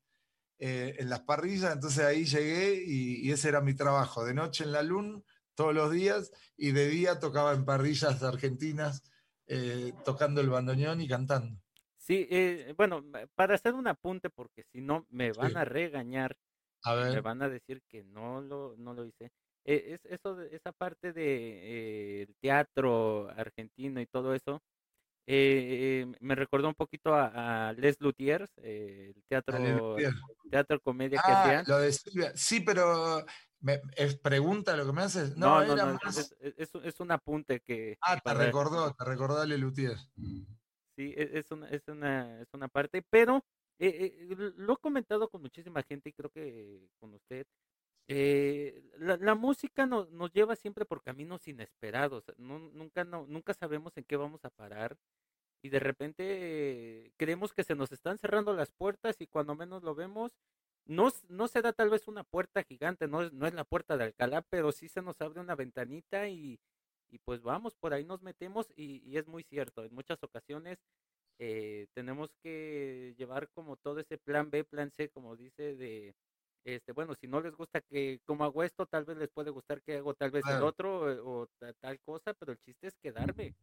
[0.58, 4.72] eh, en las parrillas, entonces ahí llegué y, ese era mi trabajo, de noche en
[4.72, 5.20] la luna
[5.54, 9.02] todos los días y de día tocaba en parrillas argentinas
[9.46, 11.60] eh, tocando el bandoneón y cantando.
[11.98, 16.38] Sí, eh, bueno, para hacer un apunte, porque si no me van a regañar,
[16.94, 19.30] me van a decir que no lo, no lo hice.
[19.64, 24.62] E, es, eso, esa parte de eh, teatro argentino y todo eso,
[25.28, 29.96] eh, me recordó un poquito a, Les Luthiers, el teatro,
[30.48, 31.64] teatro comedia que ah, hacían.
[31.66, 32.32] Lo de Silvia.
[32.36, 33.26] Sí, pero
[33.58, 35.36] me, es pregunta lo que me haces.
[35.36, 37.98] No, no, no, es, es, un apunte que.
[38.00, 40.08] Ah, te recordó, te recordó a Les Luthiers.
[40.96, 43.44] Sí, e, es una, es una, es una parte, pero
[43.78, 47.46] eh, eh, lo he comentado con muchísima gente y creo que con usted.
[48.08, 52.24] Eh, la, música nos lleva siempre por caminos inesperados.
[52.38, 54.96] nunca, no, nunca sabemos en qué vamos a parar
[55.62, 59.94] y de repente creemos que se nos están cerrando las puertas y cuando menos lo
[59.94, 60.32] vemos,
[60.86, 63.96] no, no se da tal vez una puerta gigante, no es, no es la puerta
[63.96, 66.60] de Alcalá, pero sí se nos abre una ventanita y,
[67.08, 70.78] y pues vamos, por ahí nos metemos y, y es muy cierto, en muchas ocasiones
[71.38, 76.14] eh, tenemos que llevar como todo ese plan B, plan C, como dice, de,
[76.64, 79.82] este, bueno, si no les gusta que como hago esto, tal vez les puede gustar
[79.82, 81.46] que hago tal vez el otro eh, o,
[81.80, 83.54] tal cosa, pero el chiste es quedarme.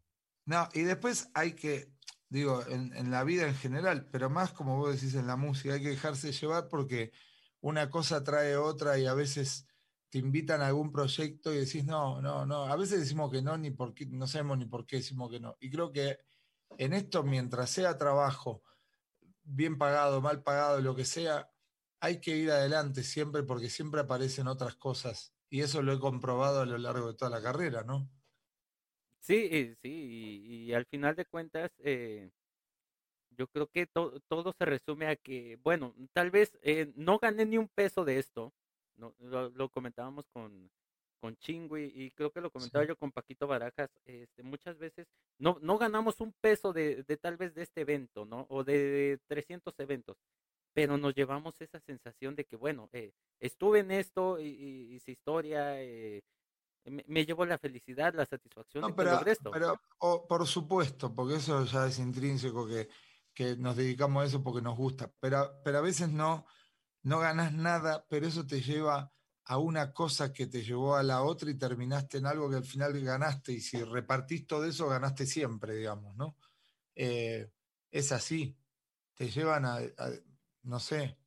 [0.45, 1.89] No, y después hay que,
[2.29, 5.73] digo, en, en, la vida en general, pero más como vos decís en la música,
[5.73, 7.12] hay que dejarse llevar porque
[7.59, 9.67] una cosa trae otra y a veces
[10.09, 13.57] te invitan a algún proyecto y decís, no, no, no, a veces decimos que no,
[13.57, 15.55] ni por qué, no sabemos ni por qué decimos que no.
[15.59, 16.19] Y creo que
[16.77, 18.63] en esto, mientras sea trabajo,
[19.43, 21.49] bien pagado, mal pagado, lo que sea,
[21.99, 25.33] hay que ir adelante siempre porque siempre aparecen otras cosas.
[25.49, 28.09] Y eso lo he comprobado a lo largo de toda la carrera, ¿no?
[29.19, 32.29] Sí, sí, y, al final de cuentas, eh,
[33.38, 37.57] yo creo que todo se resume a que, bueno, tal vez eh, no gané ni
[37.57, 38.53] un peso de esto,
[38.97, 40.69] no, lo comentábamos con,
[41.23, 45.07] con Chingui y creo que lo comentaba yo con Paquito Barajas, este, muchas veces
[45.39, 48.45] no, no ganamos un peso de, de, tal vez de este evento, ¿no?
[48.49, 50.17] O de 300 eventos,
[50.73, 55.13] pero nos llevamos esa sensación de que, bueno, eh, estuve en esto y, y hice
[55.13, 56.23] historia, eh,
[56.83, 59.49] me, llevó la felicidad, la satisfacción de pero, esto.
[59.49, 59.81] Pero,
[60.27, 62.89] por supuesto, porque eso ya es intrínseco que,
[63.33, 66.45] que nos dedicamos a eso porque nos gusta, pero, pero a veces no,
[67.01, 69.13] no ganas nada, pero eso te lleva
[69.45, 72.63] a una cosa que te llevó a la otra y terminaste en algo que al
[72.63, 76.38] final ganaste y si repartís todo eso ganaste siempre, digamos, ¿no?
[76.95, 77.49] Eh,
[77.91, 78.58] es así,
[79.15, 79.79] te llevan a,
[80.63, 81.17] no sé,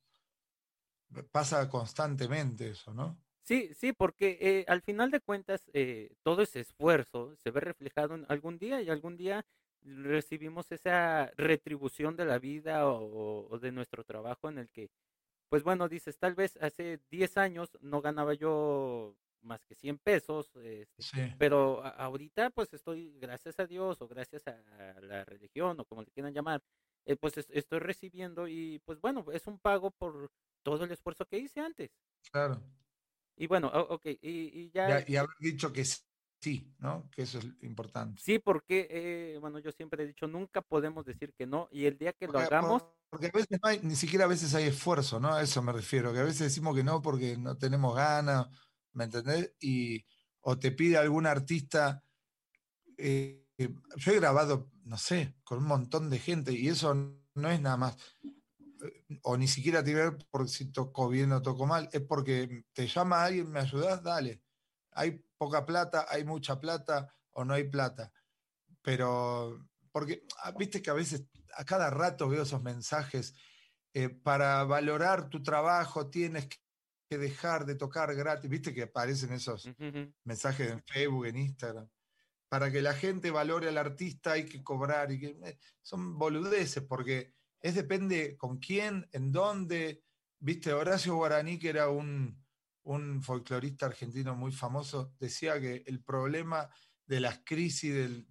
[1.31, 3.17] pasa constantemente eso, ¿no?
[3.43, 8.15] Sí, sí, porque eh, al final de cuentas eh, todo ese esfuerzo se ve reflejado
[8.15, 9.45] en algún día y algún día
[9.81, 14.89] recibimos esa retribución de la vida o, de nuestro trabajo en el que,
[15.49, 20.51] pues bueno, dices, tal vez hace 10 años no ganaba yo más que 100 pesos,
[20.57, 26.01] este, pero ahorita pues estoy, gracias a Dios o gracias a la religión o como
[26.01, 26.61] le quieran llamar,
[27.05, 30.31] eh, pues estoy recibiendo y pues bueno, es un pago por
[30.63, 31.91] todo el esfuerzo que hice antes.
[32.31, 32.61] Claro.
[33.37, 35.05] Y bueno, ok, y, ya...
[35.07, 36.01] Y, haber dicho que sí,
[36.79, 37.09] ¿no?
[37.11, 38.21] Que eso es importante.
[38.23, 41.97] Sí, porque, eh, bueno, yo siempre he dicho, nunca podemos decir que no, y el
[41.97, 42.83] día que lo hagamos...
[43.09, 45.33] Porque a veces no hay, ni siquiera a veces hay esfuerzo, ¿no?
[45.33, 48.47] A eso me refiero, que a veces decimos que no porque no tenemos ganas,
[48.93, 49.53] ¿me entendés?
[49.59, 50.05] Y,
[50.41, 52.03] o te pide algún artista...
[52.97, 53.43] Eh,
[53.95, 56.93] yo he grabado, no sé, con un montón de gente y eso
[57.33, 57.97] no es nada más,
[58.83, 62.65] eh, o ni siquiera que ver por si tocó bien o tocó mal, es porque
[62.73, 64.41] te llama alguien, me ayudas, dale.
[64.91, 68.11] Hay poca plata, hay mucha plata o no hay plata.
[68.81, 73.33] Pero, porque, ah, viste que a veces, a cada rato veo esos mensajes,
[73.93, 76.47] eh, para valorar tu trabajo tienes
[77.09, 79.69] que dejar de tocar gratis, viste que aparecen esos
[80.23, 81.89] mensajes en Facebook, en Instagram
[82.49, 85.11] para que la gente valore al artista hay que cobrar.
[85.11, 90.03] Y que, eh, son boludeces, porque es depende con quién, en dónde.
[90.39, 92.45] Viste, Horacio Guaraní, que era un,
[92.87, 96.69] un folclorista argentino muy famoso, decía que el problema
[97.05, 98.27] de las crisis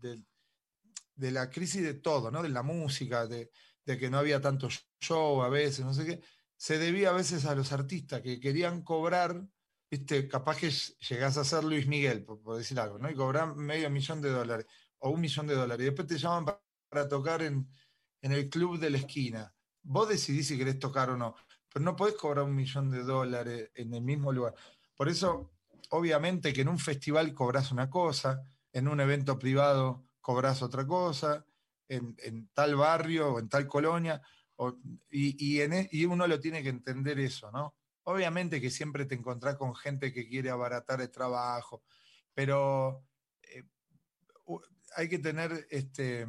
[1.14, 2.42] de la crisis de todo, ¿no?
[2.42, 3.50] De la música, de,
[3.84, 4.68] que no había tanto
[5.00, 6.20] show a veces, no sé qué,
[6.56, 9.46] se debía a veces a los artistas que querían cobrar
[9.90, 10.70] viste, capaz que
[11.08, 13.10] llegás a ser Luis Miguel, por, decir algo, ¿no?
[13.10, 14.66] Y cobrar medio millón de dólares
[14.98, 15.84] o un millón de dólares.
[15.84, 16.56] Y después te llaman
[16.88, 17.68] para, tocar en,
[18.20, 19.54] el club de la esquina.
[19.82, 21.36] Vos decidís si querés tocar o no,
[21.72, 24.54] pero no podés cobrar un millón de dólares en el mismo lugar.
[24.96, 25.50] Por eso,
[25.90, 31.46] obviamente que en un festival cobras una cosa, en un evento privado cobras otra cosa,
[31.88, 34.20] en, tal barrio o en tal colonia,
[35.10, 37.76] y, e, y uno lo tiene que entender eso, ¿no?
[38.04, 41.82] Obviamente que siempre te encontrás con gente que quiere abaratar el trabajo,
[42.34, 43.04] pero
[43.42, 43.64] eh,
[44.96, 46.26] hay que tener este,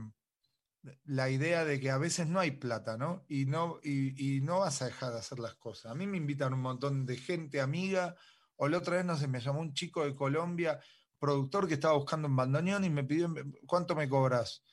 [1.06, 3.26] la idea de que a veces no hay plata, ¿no?
[3.28, 5.92] Y, no y, no vas a dejar de hacer las cosas.
[5.92, 8.16] A mí me invitan un montón de gente amiga,
[8.56, 10.80] o la otra vez, no sé, me llamó un chico de Colombia,
[11.20, 13.34] productor que estaba buscando un bandoneón y me pidió,
[13.66, 14.64] ¿cuánto me cobras?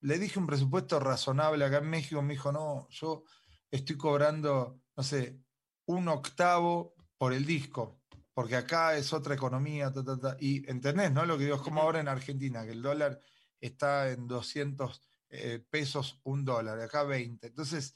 [0.00, 3.24] Le dije un presupuesto razonable acá en México, me dijo, no, yo
[3.70, 5.40] estoy cobrando, no sé,
[5.86, 8.00] un octavo por el disco,
[8.34, 9.92] porque acá es otra economía,
[10.38, 11.24] y entendés, ¿no?
[11.24, 13.20] Lo que digo es como ahora en Argentina, que el dólar
[13.60, 17.46] está en 200 eh, pesos un dólar, acá 20.
[17.46, 17.94] Entonces,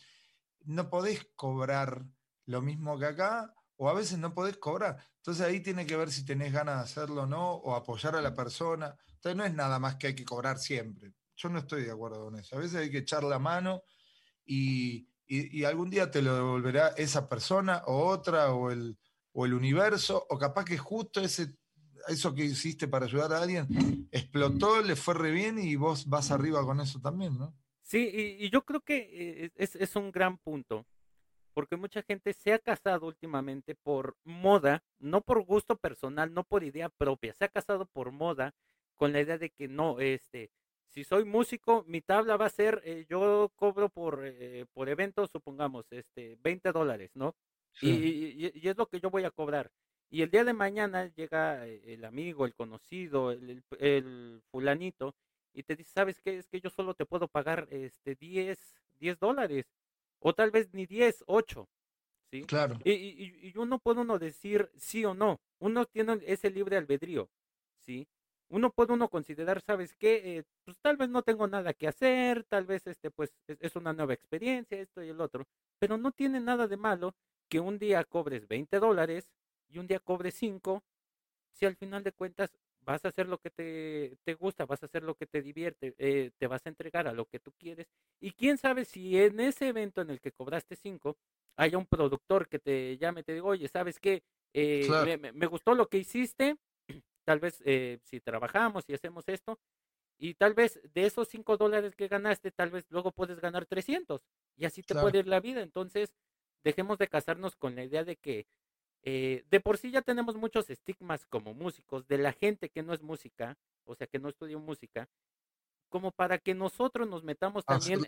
[0.64, 2.04] no podés cobrar
[2.46, 4.98] lo mismo que acá, o a veces no podés cobrar.
[5.16, 8.20] Entonces ahí tiene que ver si tenés ganas de hacerlo o no, o apoyar a
[8.20, 8.94] la persona.
[9.14, 11.14] Entonces no es nada más que hay que cobrar siempre.
[11.36, 12.56] Yo no estoy de acuerdo con eso.
[12.56, 13.82] A veces hay que echar la mano
[14.44, 18.98] y, y, algún día te lo devolverá esa persona o otra o el,
[19.32, 21.56] o el universo, o capaz que justo ese,
[22.08, 26.30] eso que hiciste para ayudar a alguien explotó, le fue re bien y vos vas
[26.30, 27.54] arriba con eso también, ¿no?
[27.82, 28.98] Sí, y, yo creo que
[29.44, 30.86] eh, es, es, un gran punto,
[31.54, 36.62] porque mucha gente se ha casado últimamente por moda, no por gusto personal, no por
[36.62, 38.54] idea propia, se ha casado por moda
[38.94, 40.50] con la idea de que no, este,
[40.90, 45.26] si soy músico, mi tabla va a ser, eh, yo cobro por, eh, por evento,
[45.26, 47.34] supongamos, este, 20 dólares, ¿no?
[47.80, 49.70] Y, es lo que yo voy a cobrar.
[50.10, 55.14] Y el día de mañana llega eh, el amigo, el conocido, el, fulanito,
[55.52, 56.38] y te dice, ¿sabes qué?
[56.38, 58.58] Es que yo solo te puedo pagar este 10,
[58.98, 59.66] 10 dólares,
[60.18, 61.68] o tal vez ni 10, 8,
[62.30, 62.44] ¿sí?
[62.44, 62.78] Claro.
[62.84, 67.30] Y, y, y uno puede uno decir sí o no, uno tiene ese libre albedrío,
[67.78, 68.06] ¿sí?
[68.50, 70.38] uno puede uno considerar, ¿sabes qué?
[70.38, 73.92] Eh, pues tal vez no tengo nada que hacer, tal vez este pues es, una
[73.92, 75.46] nueva experiencia, esto y el otro,
[75.78, 77.14] pero no tiene nada de malo
[77.48, 79.30] que un día cobres 20 dólares
[79.70, 80.84] y un día cobres 5,
[81.52, 84.86] si al final de cuentas vas a hacer lo que te, te gusta, vas a
[84.86, 87.88] hacer lo que te divierte, eh, te vas a entregar a lo que tú quieres,
[88.20, 91.18] y quién sabe si en ese evento en el que cobraste 5,
[91.56, 94.22] haya un productor que te llame y te diga, oye, ¿sabes qué?
[94.54, 96.56] Eh, me, me gustó lo que hiciste,
[97.24, 99.60] tal vez eh, si trabajamos y hacemos esto,
[100.18, 104.22] y tal vez de esos 5 dólares que ganaste, tal vez luego puedes ganar 300
[104.56, 105.62] y así te puede ir la vida.
[105.62, 106.14] Entonces,
[106.64, 108.46] dejemos de casarnos con la idea de que
[109.02, 112.92] eh, de por sí ya tenemos muchos estigmas como músicos de la gente que no
[112.92, 115.08] es música, o sea, que no estudió música,
[115.88, 118.00] como para que nosotros nos metamos también.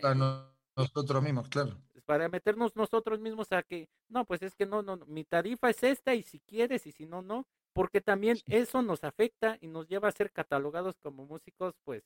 [0.75, 1.77] nosotros mismos, claro.
[2.05, 5.83] Para meternos nosotros mismos a que, no, pues es que no, no, mi tarifa es
[5.83, 9.87] esta y si quieres y si no, no porque también eso nos afecta y nos
[9.87, 12.03] lleva a ser catalogados como músicos, pues,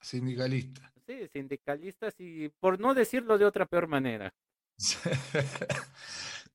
[0.00, 0.92] sindicalista.
[1.06, 4.34] Sí, sindicalistas y por no decirlo de otra peor manera.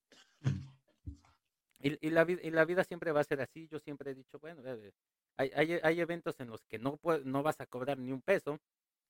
[1.83, 3.67] y, la, y la vida siempre va a ser así.
[3.67, 4.61] Yo siempre he dicho, bueno,
[5.37, 8.59] hay, hay, hay eventos en los que no, no vas a cobrar ni un peso.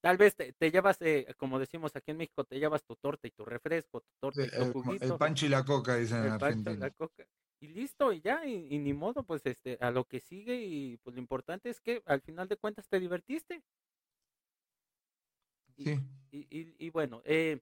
[0.01, 3.31] Tal vez te, llevas, eh, como decimos aquí en México, te llevas tu torta y
[3.31, 5.05] tu refresco, tu torta y tu el, juguito.
[5.05, 6.87] El pancho y la coca, dicen en Argentina.
[6.87, 7.23] la coca.
[7.59, 11.15] Y listo, y ya, y, ni modo, pues este, a lo que sigue, y pues
[11.15, 13.61] lo importante es que al final de cuentas te divertiste.
[15.77, 15.99] Sí.
[16.31, 17.59] Y, y, bueno, eh,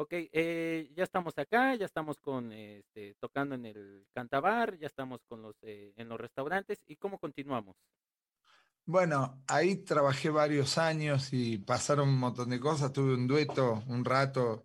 [0.00, 5.20] ok, eh, ya estamos acá, ya estamos con, este, tocando en el cantabar, ya estamos
[5.28, 7.76] con los, eh, en los restaurantes, ¿y cómo continuamos?
[8.86, 12.92] Bueno, ahí trabajé varios años y pasaron un montón de cosas.
[12.92, 14.64] Tuve un dueto un rato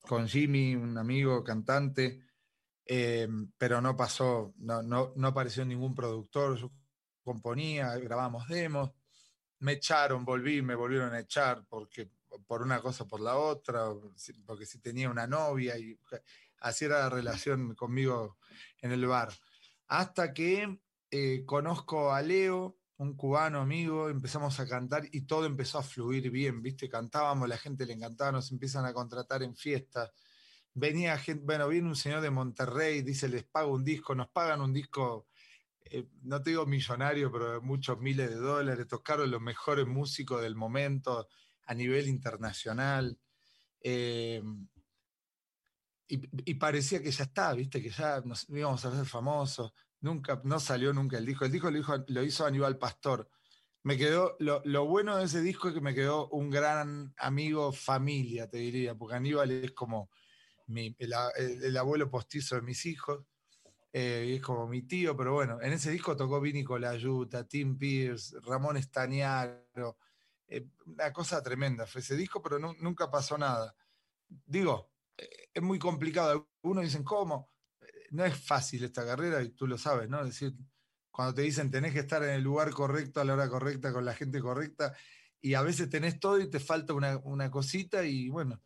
[0.00, 2.22] con Jimmy, un amigo cantante,
[2.86, 3.28] eh,
[3.58, 6.56] pero no pasó, no, no, no apareció ningún productor.
[6.56, 6.70] Yo
[7.24, 8.92] componía, grabamos demos,
[9.58, 12.08] me echaron, volví, me volvieron a echar porque
[12.46, 13.86] por una cosa por la otra,
[14.44, 15.98] porque si tenía una novia y
[16.60, 18.38] así era la relación conmigo
[18.80, 19.32] en el bar.
[19.88, 20.80] Hasta que
[21.10, 26.30] eh, conozco a Leo, un cubano amigo, empezamos a cantar y todo empezó a fluir
[26.30, 26.88] bien, ¿viste?
[26.88, 30.10] Cantábamos, la gente le encantaba, nos empiezan a contratar en fiestas.
[30.72, 34.60] Venía gente, bueno, viene un señor de Monterrey, dice, les pago un disco, nos pagan
[34.60, 35.26] un disco,
[35.84, 40.54] eh, no te digo millonario, pero muchos miles de dólares, tocaron los mejores músicos del
[40.54, 41.28] momento
[41.66, 43.18] a nivel internacional.
[43.80, 44.42] Eh,
[46.08, 47.82] y, parecía que ya está, ¿viste?
[47.82, 49.72] Que ya nos íbamos a ser famosos.
[50.00, 51.44] Nunca, no salió nunca el disco.
[51.44, 51.70] El disco
[52.06, 53.28] lo, hizo, Aníbal Pastor.
[53.82, 58.48] Me quedó, lo, bueno de ese disco es que me quedó un gran amigo familia,
[58.48, 60.10] te diría, porque Aníbal es como
[60.68, 63.24] el, abuelo postizo de mis hijos,
[63.92, 68.36] eh, es como mi tío, pero bueno, en ese disco tocó Vini Colayuta, Tim Pierce,
[68.44, 69.98] Ramón Estañaro,
[70.48, 73.74] eh, una cosa tremenda fue ese disco, pero nunca pasó nada.
[74.28, 76.48] Digo, eh, es muy complicado.
[76.62, 77.50] Algunos dicen, ¿cómo?
[78.10, 80.20] no es fácil esta carrera y tú lo sabes, ¿no?
[80.20, 80.54] Es decir,
[81.10, 84.04] cuando te dicen tenés que estar en el lugar correcto, a la hora correcta, con
[84.04, 84.94] la gente correcta,
[85.40, 88.60] y a veces tenés todo y te falta una, cosita y bueno,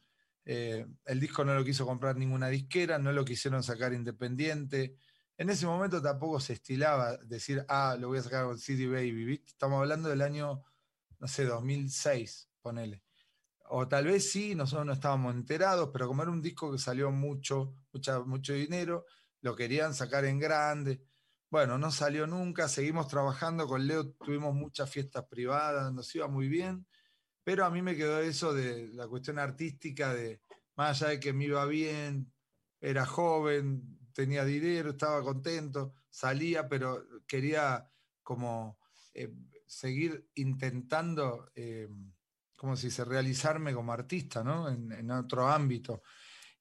[0.45, 4.97] eh, el disco no lo quiso comprar ninguna disquera, no lo quisieron sacar independiente.
[5.37, 9.25] En ese momento tampoco se estilaba decir, ah, lo voy a sacar con CD Baby,
[9.25, 9.49] ¿viste?
[9.49, 10.63] Estamos hablando del año,
[11.21, 13.05] no sé, 2006, ponele.
[13.69, 17.13] O tal vez sí, nosotros no estábamos enterados, pero como era un disco que salió
[17.13, 17.77] mucho,
[18.27, 19.07] mucho dinero,
[19.43, 21.05] lo querían sacar en grande.
[21.51, 26.49] Bueno, no salió nunca, seguimos trabajando con Leo, tuvimos muchas fiestas privadas, nos iba muy
[26.49, 26.87] bien,
[27.45, 30.41] pero a mí me quedó eso de la cuestión artística, de
[30.77, 32.33] más allá de que me iba bien,
[32.81, 37.89] era joven, tenía dinero, estaba contento, salía, pero quería
[38.23, 38.79] como
[39.15, 39.33] eh,
[39.71, 41.89] seguir intentando, eh,
[42.57, 44.69] como si se realizarme como artista, ¿no?
[44.69, 46.03] en otro ámbito.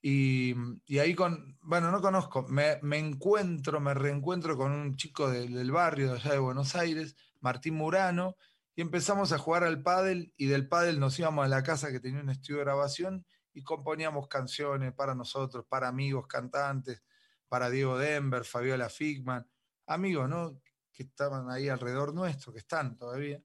[0.01, 0.55] Y,
[0.97, 6.20] ahí con, bueno, no conozco, me, encuentro, me reencuentro con un chico del barrio de
[6.20, 8.38] allá de Buenos Aires, Martín Murano,
[8.76, 11.99] y empezamos a jugar al pádel y del pádel nos íbamos a la casa que
[11.99, 17.03] tenía un estudio de grabación y componíamos canciones para nosotros, para amigos cantantes,
[17.49, 19.45] para Diego Denver, Fabiola Figman,
[19.86, 20.62] amigos, ¿no?
[21.00, 23.41] Que estaban ahí alrededor nuestro, que están todavía,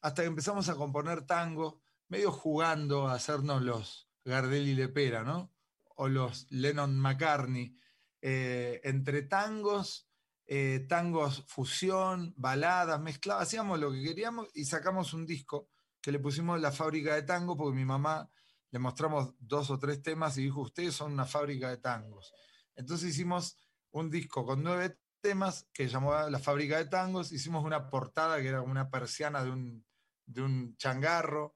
[0.00, 5.52] hasta que empezamos a componer tango, medio jugando a hacernos los Gardel y Lepera, ¿no?
[5.96, 7.76] o los Lennon McCartney,
[8.22, 10.08] eh, entre tangos,
[10.46, 15.68] eh, tangos fusión, baladas, mezcladas, hacíamos lo que queríamos y sacamos un disco
[16.00, 18.30] que le pusimos La Fábrica de Tango porque mi mamá
[18.70, 22.32] le mostramos dos o tres temas y dijo, ustedes son una fábrica de tangos.
[22.76, 23.56] Entonces hicimos
[23.90, 28.48] un disco con nueve temas que llamó La Fábrica de Tangos, hicimos una portada que
[28.48, 29.86] era una persiana de un,
[30.26, 31.54] de un changarro,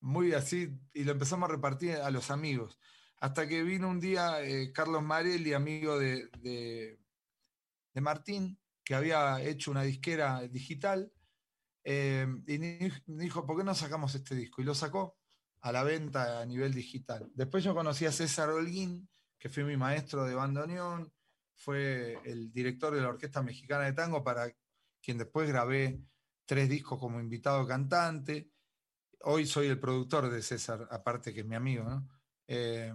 [0.00, 2.76] muy así, y lo empezamos a repartir a los amigos.
[3.18, 6.98] Hasta que vino un día eh, Carlos Marelli, amigo de, de,
[8.00, 11.12] Martín, que había hecho una disquera digital,
[11.84, 12.58] eh, y
[13.06, 14.60] dijo, ¿por qué no sacamos este disco?
[14.60, 15.16] Y lo sacó
[15.60, 17.30] a la venta a nivel digital.
[17.32, 19.08] Después yo conocí a César Holguín,
[19.38, 21.12] que fue mi maestro de bandoneón,
[21.54, 24.52] fue el director de la Orquesta Mexicana de Tango, para
[25.00, 26.00] quien después grabé
[26.46, 28.50] tres discos como invitado cantante.
[29.20, 32.08] Hoy soy el productor de César, aparte que es mi amigo, ¿no?
[32.46, 32.92] Eh,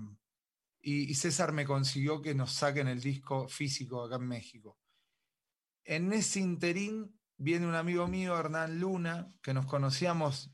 [0.82, 4.80] y, César me consiguió que nos saquen el disco físico acá en México.
[5.84, 10.51] En ese interín viene un amigo mío, Hernán Luna, que nos conocíamos,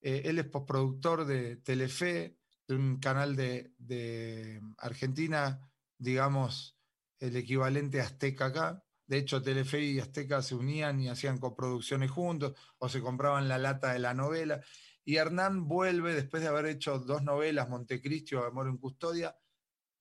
[0.00, 5.60] eh, él es postproductor de Telefe, de un canal de, Argentina,
[5.98, 6.77] digamos,
[7.18, 8.84] el equivalente Azteca acá.
[9.06, 13.58] De hecho, Telefe y Azteca se unían y hacían coproducciones juntos o se compraban la
[13.58, 14.60] lata de la novela.
[15.04, 19.34] Y Hernán vuelve, después de haber hecho dos novelas, Montecristi o Amor en Custodia,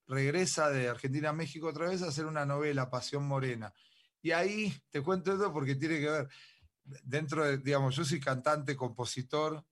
[0.07, 3.73] regresa de Argentina a México otra vez a hacer una novela, Pasión Morena.
[4.21, 6.27] Y ahí te cuento esto porque tiene que ver,
[7.03, 9.63] dentro de, digamos, yo soy cantante, compositor,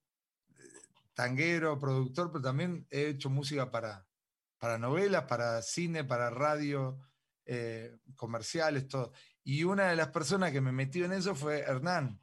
[1.13, 4.05] tanguero, productor, pero también he hecho música para,
[4.57, 6.99] para novelas, para cine, para radio,
[7.45, 9.11] eh, comerciales, todo.
[9.43, 12.19] Y una de las personas que me metió en eso fue Hernán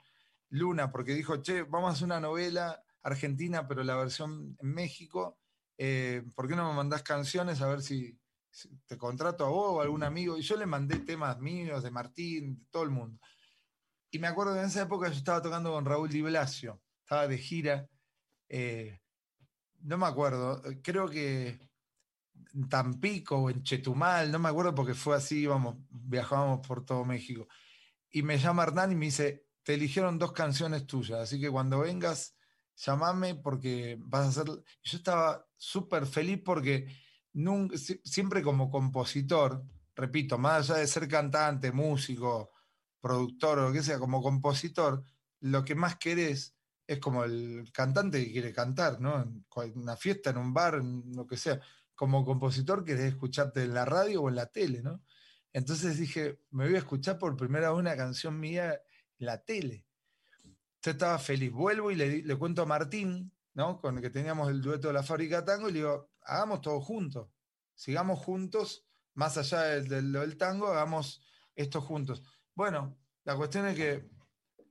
[0.48, 5.38] Luna, porque dijo, che, vamos a hacer una novela argentina, pero la versión en México.
[5.78, 8.18] Eh, ¿Por qué no me mandás canciones a ver si,
[8.86, 10.36] te contrato a vos o a algún amigo?
[10.36, 13.18] Y yo le mandé temas míos, de Martín, de todo el mundo.
[14.10, 17.26] Y me acuerdo que en esa época yo estaba tocando con Raúl Di Blasio, estaba
[17.26, 17.88] de gira.
[18.48, 19.00] Eh,
[19.80, 21.58] no me acuerdo, creo que
[22.68, 27.48] Tampico o en Chetumal, no me acuerdo porque fue así, íbamos, viajábamos por todo México.
[28.10, 31.80] Y me llama Hernán y me dice, te eligieron dos canciones tuyas, así que cuando
[31.80, 32.36] vengas,
[32.76, 34.46] llamame porque vas a hacer...
[34.46, 36.86] Yo estaba súper feliz porque
[37.32, 42.50] nunca, siempre como compositor, repito, más allá de ser cantante, músico,
[43.00, 45.04] productor o lo que sea, como compositor,
[45.40, 46.54] lo que más querés
[46.86, 49.22] es como el cantante que quiere cantar, ¿no?
[49.22, 49.44] En
[49.74, 51.60] una fiesta, en un bar, en lo que sea
[52.02, 55.04] como compositor querés escucharte en la radio o en la tele, ¿no?
[55.52, 58.72] Entonces dije, me voy a escuchar por primera vez una canción mía
[59.20, 59.86] en la tele.
[60.82, 61.52] Yo estaba feliz.
[61.52, 63.80] Vuelvo y le, cuento a Martín, ¿no?
[63.80, 66.80] Con el que teníamos el dueto de la fábrica tango, y le digo, hagamos todo
[66.80, 67.30] juntos.
[67.76, 68.84] Sigamos juntos,
[69.14, 71.22] más allá del, tango, hagamos
[71.54, 72.20] esto juntos.
[72.56, 74.10] Bueno, la cuestión es que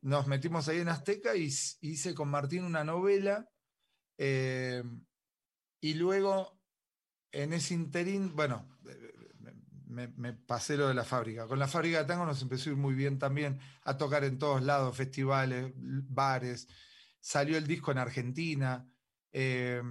[0.01, 3.49] nos metimos ahí en Azteca y hice con Martín una novela.
[4.17, 4.83] Eh,
[5.79, 6.60] y luego
[7.31, 8.67] en ese interín, bueno,
[9.91, 11.47] me, pasé lo de la fábrica.
[11.47, 14.37] Con la fábrica de tango nos empezó a ir muy bien también, a tocar en
[14.39, 16.67] todos lados, festivales, bares.
[17.19, 18.87] Salió el disco en Argentina.
[19.31, 19.81] Eh,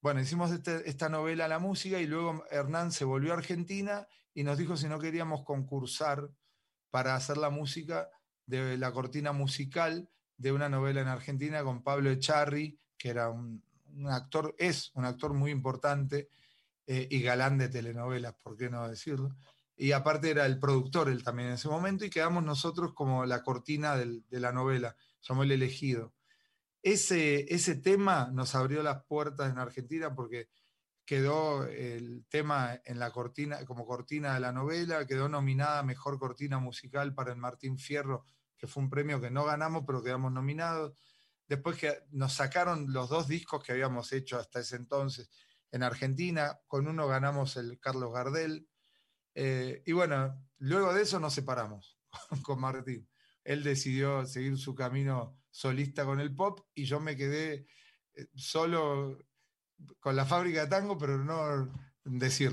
[0.00, 4.42] bueno, hicimos este, esta novela La Música y luego Hernán se volvió a Argentina y
[4.42, 6.28] nos dijo si no queríamos concursar
[6.90, 8.08] para hacer la música
[8.46, 13.62] de la cortina musical de una novela en Argentina con Pablo Echarri, que era un
[14.08, 16.28] actor, es un actor muy importante
[16.90, 19.36] eh, y galán de telenovelas, ¿por qué no decirlo?
[19.76, 23.42] Y aparte era el productor él también en ese momento y quedamos nosotros como la
[23.42, 26.14] cortina de la novela, somos el elegido.
[26.82, 30.48] Ese, ese tema nos abrió las puertas en Argentina porque
[31.04, 36.58] quedó el tema en la cortina, como cortina de la novela, quedó nominada Mejor Cortina
[36.58, 38.24] Musical para el Martín Fierro,
[38.56, 40.94] que fue un premio que no ganamos, pero quedamos nominados.
[41.46, 45.28] Después que nos sacaron los dos discos que habíamos hecho hasta ese entonces,
[45.70, 48.68] en Argentina, con uno ganamos el Carlos Gardel.
[49.34, 51.98] Eh, y bueno, luego de eso nos separamos
[52.42, 53.08] con Martín.
[53.44, 57.66] Él decidió seguir su camino solista con el pop y yo me quedé
[58.14, 59.18] eh, solo
[60.00, 61.72] con la fábrica de tango, pero no
[62.04, 62.52] decir.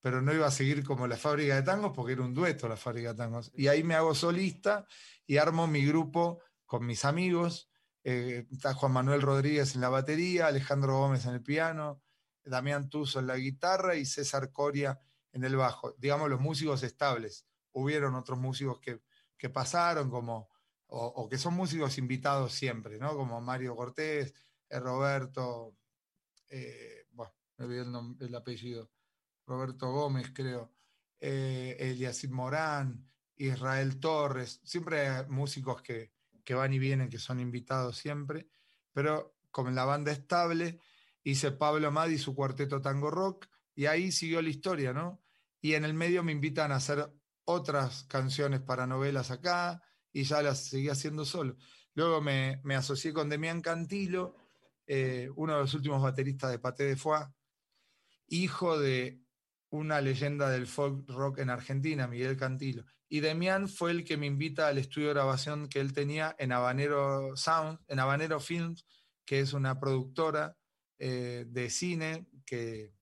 [0.00, 2.76] Pero no iba a seguir como la fábrica de tangos porque era un dueto la
[2.76, 3.50] fábrica de tangos.
[3.54, 4.86] Y ahí me hago solista
[5.26, 7.70] y armo mi grupo con mis amigos.
[8.04, 12.00] Eh, está Juan Manuel Rodríguez en la batería, Alejandro Gómez en el piano,
[12.48, 15.00] Damián Tuso en la guitarra y César Coria
[15.32, 15.94] en el bajo.
[15.98, 17.46] Digamos, los músicos estables.
[17.72, 20.48] Hubieron otros músicos que, pasaron, como,
[20.86, 23.16] o, que son músicos invitados siempre, ¿no?
[23.16, 24.34] Como Mario Cortés,
[24.68, 25.76] eh, Roberto,
[26.48, 27.06] eh,
[27.58, 27.84] me olvidé
[28.20, 28.90] el, apellido,
[29.44, 30.72] Roberto Gómez, creo,
[31.20, 33.04] eh, Morán,
[33.36, 36.12] Israel Torres, siempre músicos que,
[36.44, 38.48] que van y vienen, que son invitados siempre,
[38.92, 40.80] pero como en la banda estable,
[41.22, 45.22] hice Pablo Madi su cuarteto tango rock y ahí siguió la historia, ¿no?
[45.60, 47.12] Y en el medio me invitan a hacer
[47.44, 51.56] otras canciones para novelas acá y ya las seguí haciendo solo.
[51.94, 54.36] Luego me, asocié con Demián Cantilo,
[54.86, 57.26] eh, uno de los últimos bateristas de Paté de Foix,
[58.26, 59.22] hijo de
[59.70, 62.84] una leyenda del folk rock en Argentina, Miguel Cantilo.
[63.08, 66.52] Y Demián fue el que me invita al estudio de grabación que él tenía en
[66.52, 68.84] Habanero Sound, en Habanero Films,
[69.24, 70.57] que es una productora
[70.98, 72.92] eh, de cine, que,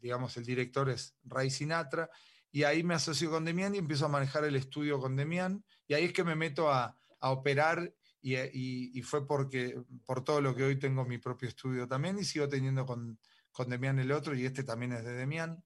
[0.00, 2.10] digamos el director es Ray Sinatra,
[2.50, 5.94] y ahí me asocio con Demian y empiezo a manejar el estudio con Demian, y
[5.94, 10.78] ahí es que me meto a, operar y, fue porque, por todo lo que hoy
[10.78, 13.18] tengo mi propio estudio también y sigo teniendo con,
[13.50, 15.64] con Demian el otro y este también es de Demian.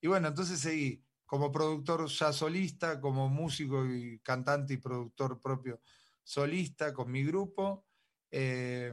[0.00, 5.80] Y bueno, entonces seguí como productor ya solista, como músico y cantante y productor propio
[6.22, 7.86] solista con mi grupo.
[8.30, 8.92] Eh,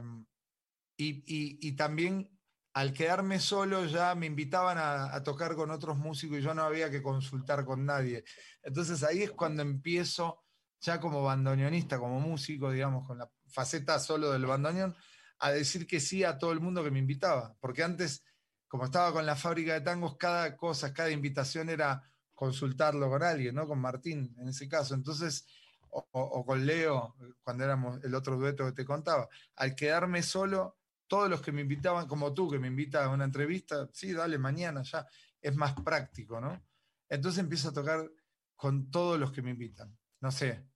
[1.02, 2.30] y, también
[2.72, 6.90] al quedarme solo ya me invitaban a, tocar con otros músicos y yo no había
[6.90, 8.24] que consultar con nadie.
[8.62, 10.44] Entonces ahí es cuando empiezo
[10.80, 14.94] ya como bandoneonista, como músico, digamos, con la faceta solo del bandoneón,
[15.38, 18.22] a decir que sí a todo el mundo que me invitaba, porque antes,
[18.68, 22.02] como estaba con la fábrica de tangos, cada cosa, cada invitación era
[22.34, 23.66] consultarlo con alguien, ¿no?
[23.66, 24.94] Con Martín en ese caso.
[24.94, 25.46] Entonces,
[25.90, 30.79] o, con Leo, cuando éramos el otro dueto que te contaba, al quedarme solo,
[31.10, 34.38] todos los que me invitaban, como tú, que me invitas a una entrevista, sí, dale,
[34.38, 35.04] mañana ya,
[35.40, 36.64] es más práctico, ¿no?
[37.08, 38.08] Entonces empiezo a tocar
[38.54, 39.98] con todos los que me invitan.
[40.20, 40.68] No sé,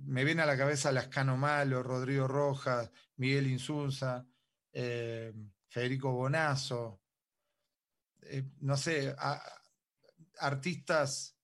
[0.00, 4.26] me viene a la cabeza Lascano Malo, Rodrigo Rojas, Miguel Insunza,
[4.72, 5.32] eh,
[5.68, 7.00] Federico Bonazo,
[8.22, 9.14] eh, no sé,
[10.40, 11.38] artistas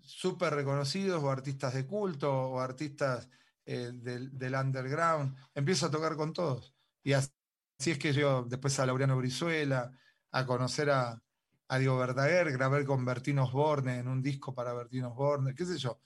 [0.00, 3.28] súper reconocidos o artistas de culto o artistas
[3.64, 5.36] eh, del, underground.
[5.52, 6.76] Empiezo a tocar con todos.
[7.02, 7.30] Y así,
[7.78, 9.92] es que yo después a Laureano Brizuela,
[10.30, 11.20] a conocer a,
[11.68, 15.78] a Diego Verdaguer, grabé con Bertino Osborne en un disco para Bertino Osborne, qué sé
[15.78, 15.98] yo.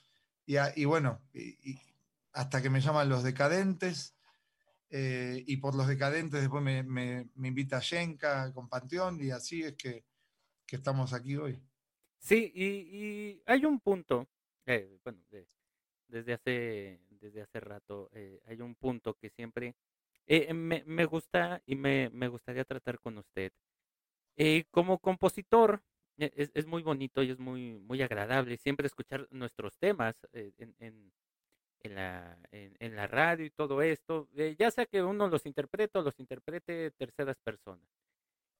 [0.46, 1.20] Y, bueno,
[2.32, 4.14] hasta que me llaman Los Decadentes,
[4.90, 9.74] eh, y por Los Decadentes después me, me, invita Yenka con Panteón, y así es
[9.74, 10.04] que,
[10.64, 11.60] que estamos aquí hoy.
[12.18, 14.28] Sí, y, hay un punto,
[14.66, 15.18] eh, bueno,
[16.08, 19.74] desde, hace, desde hace rato, eh, hay un punto que siempre
[20.54, 23.52] me, me, gusta y me, gustaría tratar con usted.
[24.70, 25.82] como compositor,
[26.18, 31.12] e, es, muy bonito y es muy, muy agradable siempre escuchar nuestros temas eh, en,
[31.80, 35.98] en, la, en, la radio y todo esto, eh, ya sea que uno los interprete
[35.98, 37.86] o los interprete terceras personas.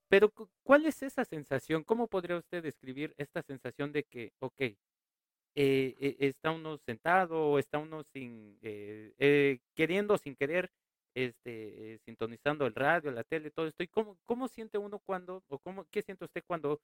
[0.09, 1.83] Pero, ¿cuál es esa sensación?
[1.85, 4.77] ¿Cómo podría usted describir esta sensación de que, ok, eh,
[5.57, 8.59] e, está uno sentado o está uno sin,
[9.75, 10.71] queriendo, sin querer,
[11.17, 13.83] este, sintonizando el radio, la tele, todo esto?
[13.83, 16.83] ¿Y cómo, cómo siente uno cuando, o cómo, qué siente usted cuando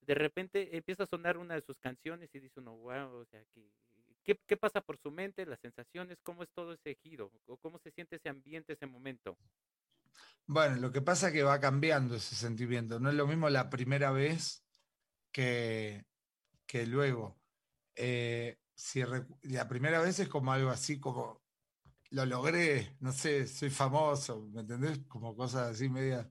[0.00, 3.42] de repente empieza a sonar una de sus canciones y dice uno, wow, o sea,
[4.22, 7.80] ¿qué, qué, pasa por su mente, las sensaciones, cómo es todo ese giro, o cómo
[7.80, 9.36] se siente ese ambiente, ese momento?
[10.46, 13.00] Bueno, lo que pasa es que va cambiando ese sentimiento.
[13.00, 14.64] No es lo mismo la primera vez
[15.32, 16.04] que,
[16.64, 17.36] que luego.
[17.96, 19.02] Eh, si
[19.42, 21.43] la primera vez es como algo así como
[22.14, 25.00] lo logré, no sé, soy famoso, ¿me entendés?
[25.08, 26.26] Como cosas así medias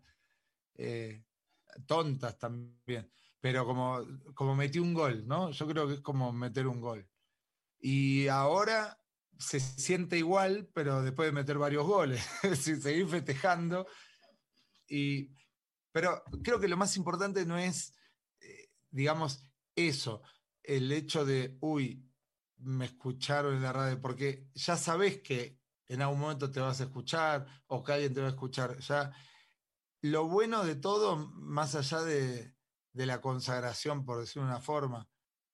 [0.76, 1.24] eh,
[1.86, 3.12] tontas también
[3.44, 5.52] pero como, como metí un gol, ¿no?
[5.52, 7.06] Yo creo que es como meter un gol.
[7.78, 8.98] Y ahora
[9.38, 12.26] se siente igual, pero después de meter varios goles,
[12.56, 13.86] seguir festejando.
[14.88, 15.36] Y,
[15.92, 17.94] pero creo que lo más importante no es,
[18.40, 19.44] eh, digamos,
[19.76, 20.22] eso,
[20.64, 22.10] el hecho de, uy,
[22.60, 26.86] me escucharon en la radio, porque ya sabes que en algún momento te vas a
[26.86, 28.78] escuchar o que alguien te va a escuchar.
[28.80, 29.12] Ya,
[30.02, 32.54] lo bueno de todo, más allá de,
[32.94, 35.08] la consagración, por decir una forma,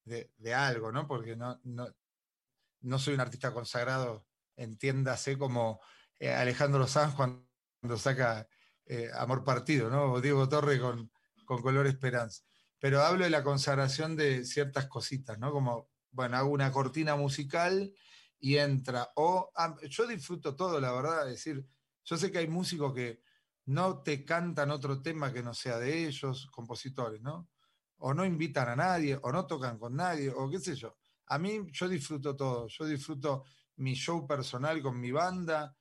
[0.05, 1.07] de, algo, ¿no?
[1.07, 4.25] Porque no, no, soy un artista consagrado,
[4.55, 5.79] entiéndase como
[6.17, 7.45] eh, Alejandro Sanz cuando,
[7.97, 8.47] saca
[8.85, 10.13] eh, Amor Partido, ¿no?
[10.13, 11.11] O Diego Torre con,
[11.45, 12.43] con Color Esperanza.
[12.79, 15.51] Pero hablo de la consagración de ciertas cositas, ¿no?
[15.51, 17.93] Como, bueno, hago una cortina musical
[18.39, 19.09] y entra.
[19.15, 21.65] O ah, yo disfruto todo, la verdad, es decir,
[22.03, 23.21] yo sé que hay músicos que
[23.65, 27.49] no te cantan otro tema que no sea de ellos, compositores, ¿no?
[27.97, 30.97] O no invitan a nadie, o no tocan con nadie, o qué sé yo.
[31.27, 33.43] A mí yo disfruto todo, yo disfruto
[33.75, 35.75] mi show personal con mi banda,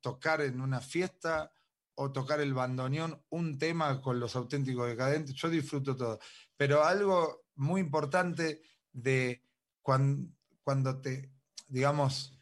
[0.00, 1.50] tocar en una fiesta
[1.96, 6.18] o tocar el bandoneón, un tema con los auténticos decadentes, yo disfruto todo.
[6.56, 9.42] Pero algo muy importante de
[9.82, 10.28] cuando,
[10.62, 11.33] cuando te,
[11.74, 12.38] digamos,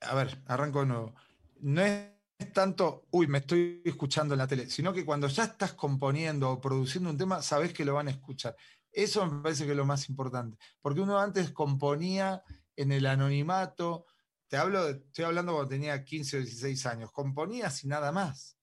[0.00, 1.14] a ver, arranco de nuevo,
[1.60, 2.10] no es
[2.52, 6.60] tanto, uy, me estoy escuchando en la tele, sino que cuando ya estás componiendo o
[6.60, 8.56] produciendo un tema, sabes que lo van a escuchar.
[8.90, 12.42] Eso me parece que es lo más importante, porque uno antes componía
[12.74, 14.06] en el anonimato,
[14.48, 18.58] te hablo, estoy hablando cuando tenía 15 o 16 años, componía sin nada más.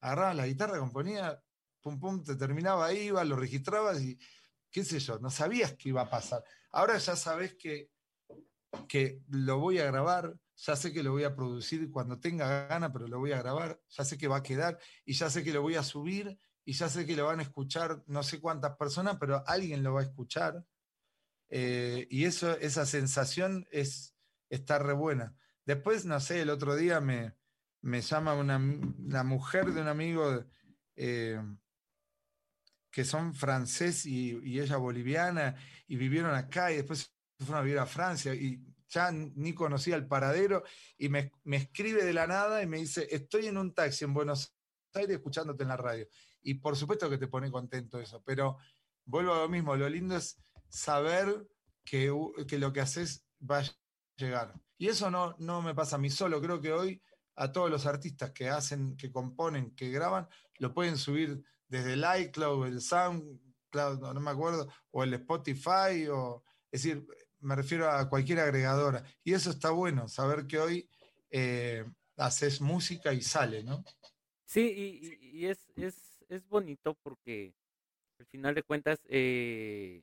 [0.00, 1.42] Agarraba la guitarra, componía,
[1.80, 4.16] pum pum, te terminaba, iba, lo registrabas y
[4.70, 6.44] qué sé yo, no sabías qué iba a pasar.
[6.70, 7.90] Ahora ya sabes que,
[8.88, 12.92] que lo voy a grabar, ya sé que lo voy a producir cuando tenga gana,
[12.92, 15.52] pero lo voy a grabar, ya sé que va a quedar y ya sé que
[15.52, 18.76] lo voy a subir y ya sé que lo van a escuchar no sé cuántas
[18.76, 20.64] personas, pero alguien lo va a escuchar.
[21.48, 24.16] Eh, y eso, esa sensación es
[24.50, 25.34] está re buena.
[25.64, 27.34] Después, no sé, el otro día me,
[27.82, 28.60] me llama una,
[29.06, 30.44] la mujer de un amigo
[30.94, 31.40] eh,
[32.90, 35.54] que son francés y, ella boliviana
[35.86, 38.58] y vivieron acá y después fueron a vivir a Francia y
[38.88, 40.62] ya ni conocía el paradero
[40.96, 44.54] y me, escribe de la nada y me dice, estoy en un taxi en Buenos
[44.94, 46.06] Aires escuchándote en la radio.
[46.42, 48.58] Y por supuesto que te pone contento eso, pero
[49.04, 51.46] vuelvo a lo mismo, lo lindo es saber
[51.84, 52.12] que,
[52.46, 53.64] que lo que haces va a
[54.16, 54.54] llegar.
[54.78, 57.02] Y eso no, no me pasa a mí solo, creo que hoy
[57.36, 60.28] a todos los artistas que hacen, que componen, que graban,
[60.58, 66.42] lo pueden subir desde el iCloud, el SoundCloud, no, me acuerdo, o el Spotify, o,
[66.70, 67.06] es decir,
[67.46, 69.04] me refiero a cualquier agregadora.
[69.22, 70.90] Y eso está bueno, saber que hoy
[71.30, 71.84] eh,
[72.16, 73.84] haces música y sale, ¿no?
[74.44, 77.54] Sí, y, es, es, es, bonito porque
[78.18, 80.02] al final de cuentas eh,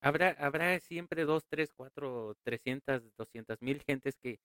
[0.00, 4.38] habrá, habrá siempre dos, tres, cuatro, trescientas, doscientas mil gentes que,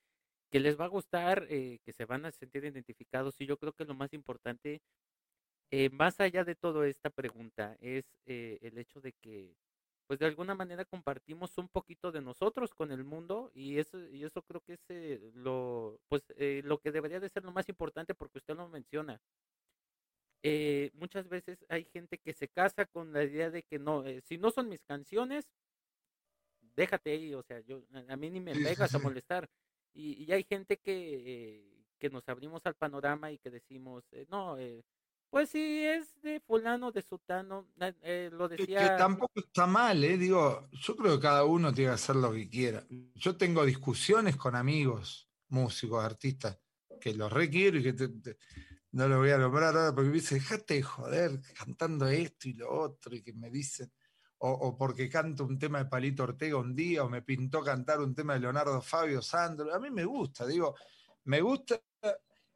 [0.52, 3.40] que les va a gustar, eh, que se van a sentir identificados.
[3.40, 4.82] Y yo creo que lo más importante,
[5.72, 9.56] eh, más allá de toda esta pregunta, es el hecho de que
[10.08, 14.24] pues de alguna manera compartimos un poquito de nosotros con el mundo y eso y
[14.24, 17.68] eso creo que es eh, lo pues eh, lo que debería de ser lo más
[17.70, 19.20] importante porque usted lo menciona.
[20.44, 24.38] Eh, muchas veces hay gente que se casa con la idea de que no si
[24.38, 25.52] no son mis canciones
[26.76, 29.50] déjate ahí o sea yo a mí ni me pegas a molestar.
[29.94, 31.64] Y, y hay gente que
[31.98, 34.58] que nos abrimos al panorama y que decimos no
[35.30, 37.68] pues sí, es de fulano, de sutano,
[38.02, 38.80] eh, lo decía.
[38.80, 40.18] que tampoco está mal, ¿eh?
[40.18, 42.86] Digo, yo creo que cada uno tiene que hacer lo que quiera.
[43.16, 46.58] Yo tengo discusiones con amigos, músicos, artistas,
[47.02, 48.38] que los requiero y que
[48.92, 52.54] no lo voy a nombrar ahora porque me dicen, dejate de joder cantando esto y
[52.54, 53.92] lo otro, y que me dicen,
[54.38, 58.00] o, o, porque canto un tema de Palito Ortega un día, o me pintó cantar
[58.00, 59.74] un tema de Leonardo Fabio Sandro.
[59.74, 60.76] A mí me gusta, digo,
[61.26, 61.82] me gusta,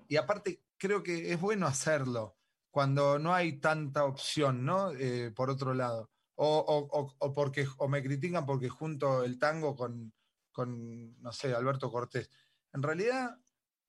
[0.07, 2.39] y aparte creo que es bueno hacerlo
[2.72, 4.91] cuando no hay tanta opción, ¿no?
[4.91, 6.09] Eh, por otro lado.
[6.41, 10.13] O, porque, o me critican porque junto el tango con,
[10.51, 12.30] con, no sé, Alberto Cortés.
[12.72, 13.38] En realidad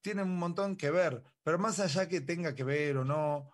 [0.00, 3.52] tiene un montón que ver, pero más allá que tenga que ver o no,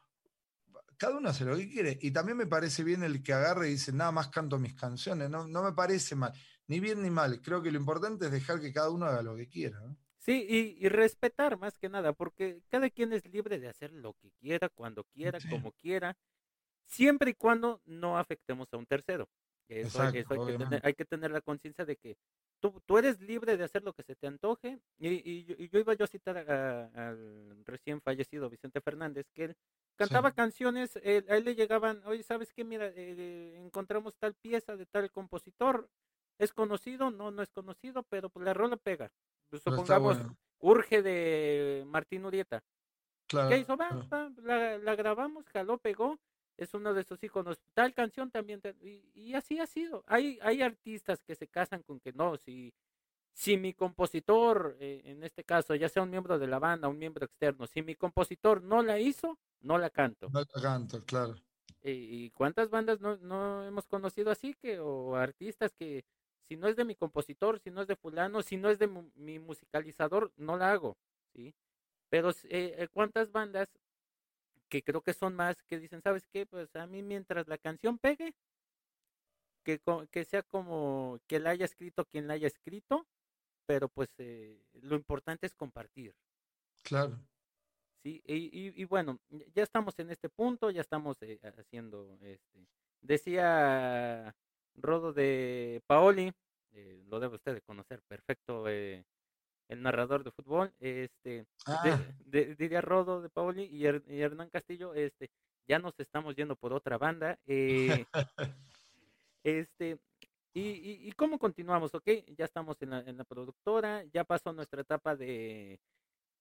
[0.97, 1.99] cada uno hace lo que quiere.
[2.01, 5.29] Y también me parece bien el que agarre y dice, nada más canto mis canciones.
[5.29, 6.33] No, no me parece mal,
[6.67, 7.43] ni bien ni mal.
[7.43, 9.79] Creo que lo importante es dejar que cada uno haga lo que quiera.
[9.81, 9.97] ¿no?
[10.27, 10.45] Sí,
[10.81, 14.69] y, respetar más que nada, porque cada quien es libre de hacer lo que quiera,
[14.69, 16.17] cuando quiera, como quiera,
[16.85, 19.29] siempre y cuando no afectemos a un tercero.
[19.69, 20.13] Eso, hay,
[20.95, 22.17] que tener, la conciencia de que
[22.59, 24.81] tú, tú, eres libre de hacer lo que se te antoje.
[24.99, 29.57] Y, yo, iba yo a citar al recién fallecido Vicente Fernández, que él
[29.95, 31.01] cantaba canciones, a
[31.37, 32.65] él le llegaban, oye, ¿sabes qué?
[32.65, 35.89] Mira, eh, encontramos tal pieza de tal compositor,
[36.41, 37.13] ¿es conocido?
[37.13, 39.13] No, no es conocido, pero pues la rola pega.
[39.51, 40.19] Pues, supongamos,
[40.61, 42.63] urge de Martín Urieta.
[43.27, 43.77] Claro, ¿Qué hizo?
[44.43, 46.19] la, grabamos, jaló, pegó.
[46.57, 47.59] Es uno de esos iconos.
[47.75, 48.63] Tal canción también.
[48.81, 50.05] Y, así ha sido.
[50.07, 52.73] Hay, hay artistas que se casan con que no, si,
[53.33, 56.99] si mi compositor, eh, en este caso, ya sea un miembro de la banda, un
[56.99, 60.31] miembro externo, si mi compositor no la hizo, no la canto.
[60.31, 61.35] No la canto, claro.
[61.83, 66.05] ¿Y cuántas bandas no, no hemos conocido así que, o artistas que
[66.49, 68.89] si no es de mi compositor, si no es de fulano, si no es de
[69.15, 70.97] mi musicalizador, no la hago,
[71.35, 71.55] ¿sí?
[72.09, 73.69] Pero eh, eh, cuántas bandas
[74.69, 76.47] que creo que son más que dicen, ¿sabes qué?
[76.47, 78.35] Pues a mí mientras la canción pegue,
[79.65, 79.81] que,
[80.11, 83.07] que sea como que la haya escrito quien la haya escrito,
[83.67, 86.15] pero pues eh, lo importante es compartir.
[86.83, 87.19] Claro.
[88.05, 89.19] Sí, y, y, bueno,
[89.53, 91.19] ya estamos en este punto, ya estamos
[91.59, 92.69] haciendo, este,
[93.01, 94.33] decía
[94.77, 96.33] Rodo de Paoli,
[96.73, 99.05] eh, lo debe usted de conocer perfecto, eh,
[99.69, 102.01] el narrador de fútbol, este, ah.
[102.25, 105.31] diría Rodo de Paoli y, Hernán Castillo, este,
[105.67, 108.05] ya nos estamos yendo por otra banda, eh,
[109.43, 109.99] este,
[110.55, 114.81] y, y, cómo continuamos, ok, ya estamos en la, en la productora, ya pasó nuestra
[114.81, 115.81] etapa de,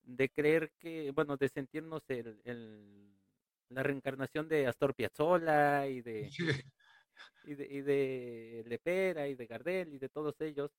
[0.03, 3.15] de creer que, bueno, de sentirnos el, el
[3.69, 6.29] la reencarnación de Astor Piazzolla y de,
[7.43, 10.71] y de, y de Lepera y de Gardel y de todos ellos.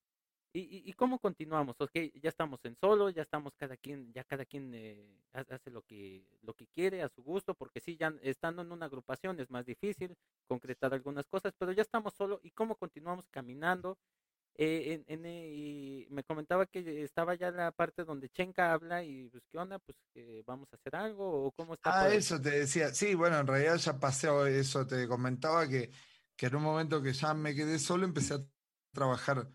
[0.52, 1.76] ¿Y, y, cómo continuamos?
[1.80, 5.82] Ok, ya estamos en solo, ya estamos cada quien, ya cada quien eh, hace lo
[5.82, 9.50] que, lo que quiere a su gusto, porque sí, ya estando en una agrupación es
[9.50, 10.16] más difícil
[10.46, 12.40] concretar algunas cosas, pero ya estamos solo.
[12.42, 13.98] ¿Y cómo continuamos caminando?
[14.58, 19.28] Eh, en, eh, y me comentaba que estaba ya la parte donde Chenka habla y
[19.28, 22.00] pues qué onda, pues que vamos a hacer algo o cómo está.
[22.00, 24.28] Ah, eso te decía, sí, bueno, en realidad ya pasé
[24.58, 25.90] eso, te comentaba que
[26.36, 28.44] que en un momento que ya me quedé solo empecé a
[28.92, 29.48] trabajar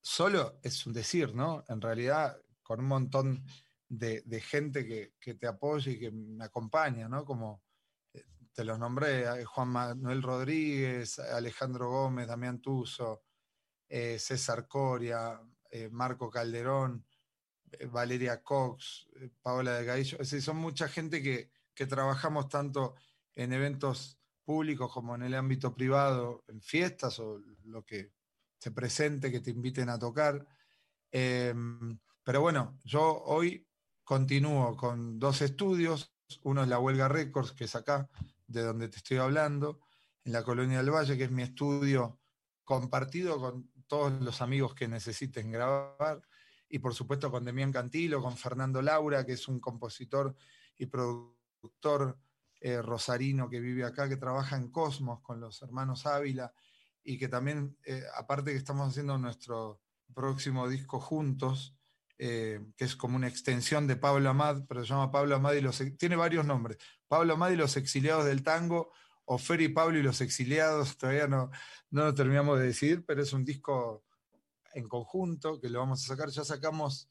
[0.00, 1.64] solo, es un decir, ¿no?
[1.68, 3.44] En realidad, con un montón
[3.88, 4.86] de, gente
[5.18, 7.24] que, te apoya y que me acompaña, ¿no?
[7.24, 7.62] Como
[8.12, 13.22] eh, te los nombré, eh, Juan Manuel Rodríguez, Alejandro Gómez, Damián Tuso,
[13.88, 15.40] eh, César Coria,
[15.90, 17.04] Marco Calderón,
[17.90, 19.08] Valeria Cox,
[19.42, 22.94] Paola de Gaillo, es decir, son mucha gente que, que trabajamos tanto
[23.34, 28.12] en eventos públicos como en el ámbito privado, en fiestas o lo que
[28.58, 30.46] se presente, que te inviten a tocar.
[31.10, 33.66] Em, pero bueno, yo hoy
[34.04, 36.14] continúo con dos estudios.
[36.42, 38.08] Uno es la Huelga Records, que es acá,
[38.46, 39.80] de donde te estoy hablando,
[40.24, 42.20] en la Colonia del Valle, que es mi estudio
[42.64, 46.22] compartido con todos los amigos que necesiten grabar.
[46.68, 50.36] Y por supuesto con Demián Cantilo, con Fernando Laura, que es un compositor
[50.78, 52.18] y productor
[52.60, 56.52] eh, rosarino que vive acá, que trabaja en Cosmos con los hermanos Ávila
[57.04, 59.80] y que también, eh, aparte que estamos haciendo nuestro
[60.14, 61.76] próximo disco juntos,
[62.18, 65.60] eh, que es como una extensión de Pablo Amad, pero se llama Pablo Amad y
[65.60, 65.82] los...
[65.98, 66.78] Tiene varios nombres.
[67.06, 68.90] Pablo Amad y los exiliados del tango,
[69.26, 71.50] o Fer y Pablo y los exiliados, todavía no,
[71.90, 74.04] no lo terminamos de decidir, pero es un disco
[74.72, 76.30] en conjunto que lo vamos a sacar.
[76.30, 77.08] Ya sacamos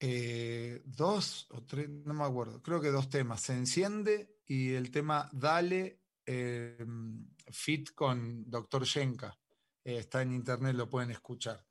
[0.00, 3.40] eh, dos o tres, no me acuerdo, creo que dos temas.
[3.42, 8.84] Se enciende y el tema Dale, em, fit con Dr.
[8.84, 9.36] Shenka.
[9.84, 11.64] Eh, está en internet, lo pueden escuchar.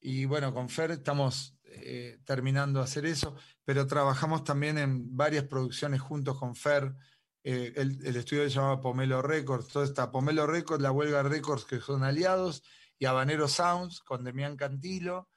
[0.00, 5.44] Y bueno, con Fer estamos eh, terminando de hacer eso, pero trabajamos también en varias
[5.44, 6.94] producciones juntos con Fer.
[7.42, 12.02] el, estudio se llama Pomelo Records, todo está Pomelo Records, la Huelga Records, que son
[12.04, 12.62] aliados,
[12.98, 15.28] y Habanero Sounds con Demián Cantilo.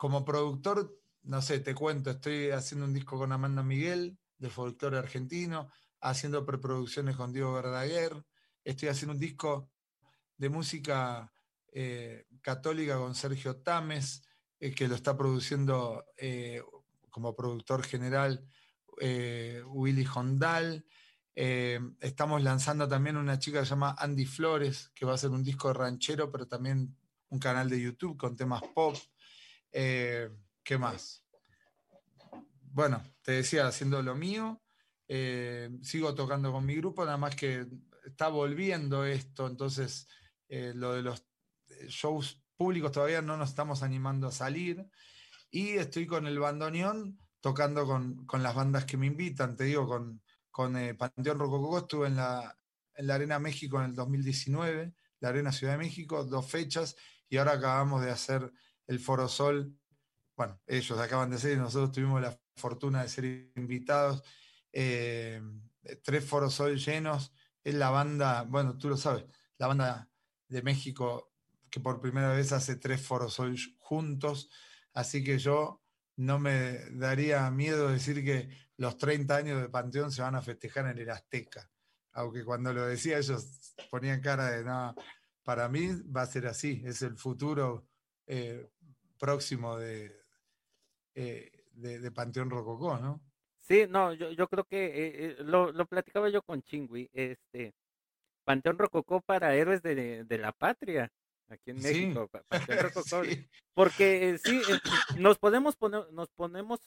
[0.00, 4.96] Como productor, no sé, te cuento, estoy haciendo un disco con Amanda Miguel, de folclore
[4.96, 5.68] argentino,
[6.00, 8.24] haciendo preproducciones con Diego Verdaguer,
[8.64, 9.70] estoy haciendo un disco
[10.38, 11.30] de música
[11.70, 14.22] eh, católica con Sergio Tames,
[14.58, 16.62] eh, que lo está produciendo eh,
[17.10, 18.42] como productor general
[19.66, 20.86] Willy Hondal.
[21.34, 25.44] estamos lanzando también una chica que se llama Andy Flores, que va a hacer un
[25.44, 26.96] disco ranchero, pero también
[27.28, 28.96] un canal de YouTube con temas pop.
[29.72, 30.28] Eh,
[30.62, 31.24] ¿Qué más?
[32.72, 34.62] Bueno, te decía, haciendo lo mío,
[35.08, 37.66] eh, sigo tocando con mi grupo, nada más que
[38.04, 40.08] está volviendo esto, entonces
[40.48, 41.24] eh, lo de los
[41.88, 44.86] shows públicos todavía no nos estamos animando a salir.
[45.50, 50.22] Y estoy con el bandoneón tocando con, las bandas que me invitan, te digo, con,
[50.50, 52.56] con Panteón Rococó, estuve en la,
[52.94, 56.96] en la Arena México en el 2019, la Arena Ciudad de México, dos fechas,
[57.28, 58.52] y ahora acabamos de hacer
[58.90, 59.72] el Foro Sol,
[60.36, 64.24] bueno, ellos acaban de ser y nosotros tuvimos la fortuna de ser invitados.
[64.72, 65.40] Eh,
[66.02, 67.32] tres Foro Sol llenos.
[67.62, 69.26] Es la banda, bueno, tú lo sabes,
[69.58, 70.10] la banda
[70.48, 71.32] de México
[71.70, 74.50] que por primera vez hace tres Foro Sol juntos.
[74.92, 75.84] Así que yo
[76.16, 80.86] no me daría miedo decir que los 30 años de Panteón se van a festejar
[80.86, 81.70] en el Azteca.
[82.10, 84.96] Aunque cuando lo decía ellos ponían cara de nada.
[85.44, 87.86] para mí va a ser así, es el futuro
[88.32, 88.70] eh,
[89.20, 90.18] próximo de,
[91.14, 93.20] eh, de, Panteón Rococó, ¿no?
[93.60, 97.74] Sí, no, yo, yo creo que eh, eh, lo, lo, platicaba yo con Chingui, este,
[98.44, 101.12] Panteón Rococó para héroes de, de la patria,
[101.48, 103.22] aquí en México, Panteón Rococó,
[103.74, 104.60] porque sí,
[105.18, 106.80] nos podemos poner, nos ponemos,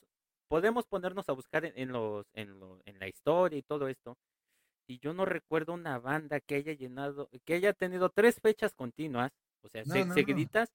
[0.50, 4.18] podemos ponernos a buscar en, los, en, lo, en la historia y todo esto,
[4.88, 9.32] y yo no recuerdo una banda que haya llenado, que haya tenido tres fechas continuas
[9.64, 9.84] o sea,
[10.14, 10.70] seguiditas,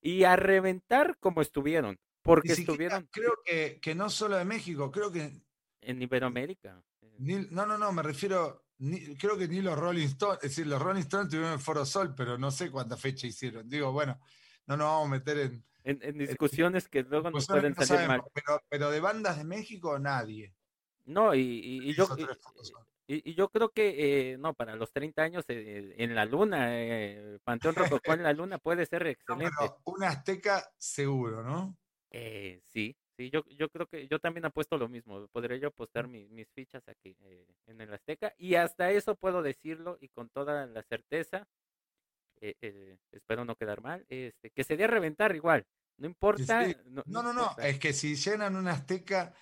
[0.00, 3.08] y a reventar como estuvieron, porque estuvieron...
[3.10, 5.32] Creo que, que, no solo de México, creo que...
[5.80, 6.82] En Iberoamérica.
[7.00, 7.46] Eh.
[7.50, 8.66] no, no, no, me refiero,
[9.18, 12.14] creo que ni los Rolling Stones, es decir, los Rolling Stones tuvieron el Foro Sol,
[12.14, 13.68] pero no sé cuánta fecha hicieron.
[13.68, 14.20] Digo, bueno,
[14.66, 15.64] no nos vamos a meter en...
[15.86, 18.22] En, discusiones que luego nos pueden salir mal.
[18.32, 20.54] Pero, pero, de bandas de México, nadie.
[21.04, 22.08] No, y, y, yo...
[23.06, 27.38] Y, yo creo que, eh, no, para los 30 años eh, en la luna, eh,
[27.44, 29.56] Panteón Rococó en la luna puede ser excelente.
[29.84, 31.76] un azteca seguro, ¿no?
[32.10, 35.26] Eh, sí, sí, yo, yo creo que yo también apuesto lo mismo.
[35.28, 37.16] Podría yo apostar mis, mis fichas aquí
[37.66, 38.32] en el azteca.
[38.38, 41.46] Y hasta eso puedo decirlo y con toda la certeza,
[42.40, 45.66] espero no quedar mal, este, que sería reventar igual.
[45.98, 46.66] No importa.
[46.86, 49.34] No, no, no, es que si llenan un azteca,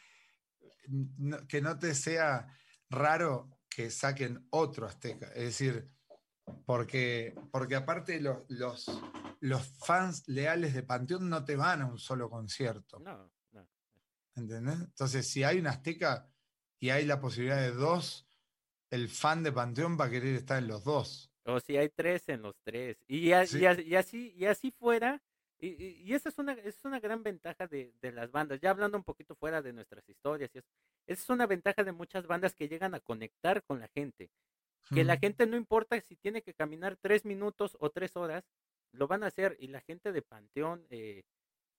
[1.48, 2.48] que no te sea
[2.92, 5.26] raro que saquen otro Azteca.
[5.28, 5.88] Es decir,
[6.64, 8.86] porque, porque aparte los, los,
[9.40, 13.00] los, fans leales de Panteón no te van a un solo concierto.
[13.00, 13.68] No, no.
[14.34, 14.80] ¿Entendés?
[14.80, 16.28] Entonces, si hay un Azteca
[16.78, 18.28] y hay la posibilidad de dos,
[18.90, 21.30] el fan de Panteón va a querer estar en los dos.
[21.44, 22.98] O si hay tres en los tres.
[23.08, 25.20] Y, y, así, y así fuera,
[25.62, 28.98] y, y, esa es una, es una gran ventaja de, de, las bandas, ya hablando
[28.98, 30.68] un poquito fuera de nuestras historias, y esa
[31.06, 34.28] es una ventaja de muchas bandas que llegan a conectar con la gente,
[34.92, 38.44] que la gente no importa si tiene que caminar tres minutos o tres horas,
[38.92, 41.22] lo van a hacer, y la gente de Panteón eh,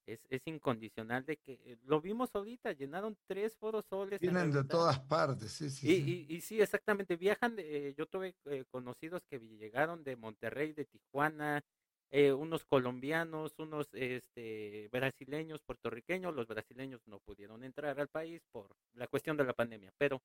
[0.06, 4.20] es, es, incondicional de que eh, lo vimos ahorita, llenaron tres foros soles.
[4.20, 5.92] Vienen de todas partes, sí, sí.
[5.92, 6.26] Y, sí.
[6.30, 10.86] Y, y sí, exactamente, viajan, de, yo tuve eh, conocidos que llegaron de Monterrey, de
[10.86, 11.64] Tijuana,
[12.16, 16.36] eh, unos colombianos, unos este, brasileños, puertorriqueños.
[16.36, 20.22] Los brasileños no pudieron entrar al país por la cuestión de la pandemia, pero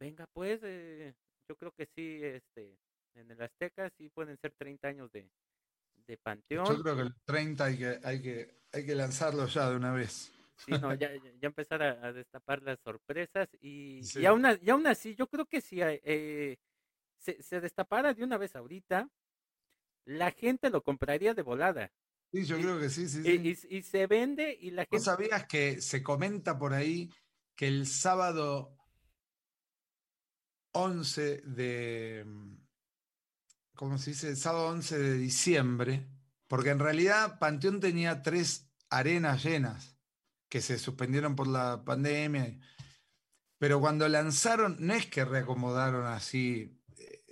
[0.00, 1.12] venga pues, eh,
[1.46, 2.78] yo creo que sí, este,
[3.16, 5.30] en el Azteca sí pueden ser 30 años de,
[6.06, 6.64] de Panteón.
[6.64, 9.92] Yo creo que el 30 hay que, hay que, hay que lanzarlo ya de una
[9.92, 10.32] vez.
[10.56, 15.14] Sí, no, ya, ya empezar a, destapar las sorpresas y, y, aún, y, aún, así
[15.14, 16.56] yo creo que si eh,
[17.18, 19.06] se, se, destapara de una vez ahorita,
[20.08, 21.92] la gente lo compraría de volada.
[22.32, 23.66] Sí, yo creo que sí, sí, sí.
[23.68, 24.96] Y, se vende y la gente...
[24.96, 27.10] ¿No sabías que se comenta por ahí
[27.54, 28.74] que el sábado
[30.72, 32.26] 11 de,
[33.74, 34.28] ¿cómo se dice?
[34.30, 36.08] El sábado 11 de diciembre,
[36.46, 39.98] porque en realidad Panteón tenía tres arenas llenas
[40.48, 42.58] que se suspendieron por la pandemia,
[43.58, 46.77] pero cuando lanzaron, no es que reacomodaron así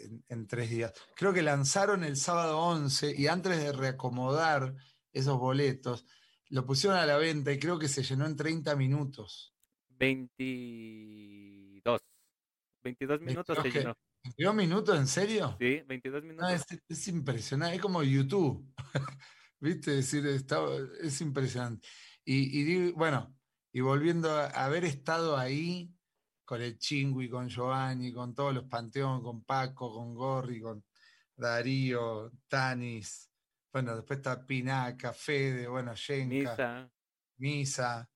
[0.07, 4.74] eh, en, tres días, creo que lanzaron el sábado 11 y antes de reacomodar
[5.12, 6.07] esos boletos,
[6.48, 9.54] lo pusieron a la venta y creo que se llenó en 30 minutos.
[9.90, 12.00] 22.
[12.84, 13.96] 22 minutos se llenó.
[14.24, 15.57] ¿22 minutos en serio?
[15.59, 16.66] Sí, 22 minutos.
[16.88, 18.72] es, impresionante, es como YouTube.
[19.61, 19.92] ¿Viste?
[19.92, 21.86] decir, es impresionante.
[22.24, 23.34] Y, bueno,
[23.72, 25.95] y volviendo a haber estado ahí
[26.47, 30.82] con el Chingui, con Giovanni, con todos los Panteón, con Paco, con Gorri, con
[31.36, 33.30] Darío, Tanis,
[33.70, 36.90] bueno, después está Pinaca, Fede, bueno, Yenka, Misa,
[37.36, 38.11] Misa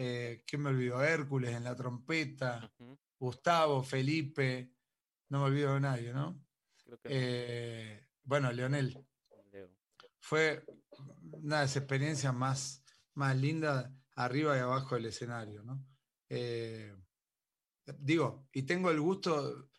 [0.00, 1.02] eh, ¿qué me olvido?
[1.02, 2.72] Hércules en la trompeta,
[3.18, 4.72] Gustavo, Felipe,
[5.28, 6.40] no me olvido de nadie, ¿no?
[7.04, 8.96] Eh, bueno, Leonel.
[10.20, 10.64] Fue
[11.32, 15.84] una de las experiencias más, más lindas arriba y abajo del escenario, ¿no?
[16.28, 16.94] Eh,
[17.98, 19.70] digo, y tengo el gusto,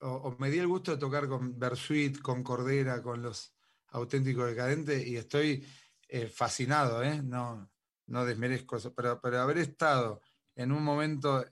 [0.00, 3.54] o, me di el gusto de tocar con Bersuit, con Cordera, con los
[3.88, 5.66] auténticos decadentes, y estoy
[6.08, 7.22] eh, fascinado, ¿eh?
[7.22, 7.70] No,
[8.06, 10.20] no desmerezco eso, pero, pero haber estado
[10.54, 11.44] en un momento,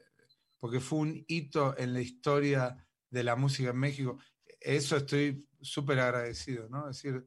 [0.59, 4.19] porque fue un hito en la historia de la música en México.
[4.61, 6.89] Eso estoy súper agradecido, ¿no?
[6.89, 7.27] Es decir,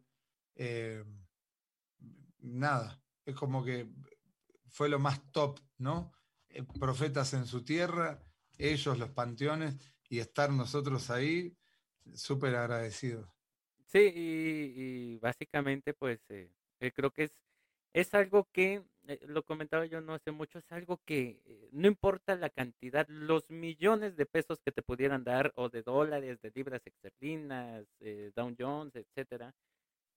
[0.56, 1.04] eh,
[2.40, 3.90] nada, es como que
[4.68, 6.12] fue lo más top, ¿no?
[6.80, 8.22] Profetas en su tierra,
[8.62, 9.78] ellos, los panteones,
[10.10, 11.56] y estar nosotros ahí,
[12.14, 13.30] súper agradecidos.
[13.86, 16.50] Sí, y, básicamente, pues, eh,
[16.94, 17.32] creo que es,
[17.94, 21.88] es algo que eh, lo comentaba yo no hace mucho, es algo que eh, no
[21.88, 26.52] importa la cantidad, los millones de pesos que te pudieran dar, o de dólares, de
[26.54, 29.54] libras esterlinas, eh, Dow Jones, etcétera,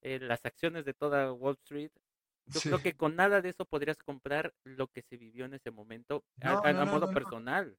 [0.03, 1.91] las acciones de toda Wall Street,
[2.45, 5.71] yo creo que con nada de eso podrías comprar lo que se vivió en ese
[5.71, 7.75] momento a, modo personal.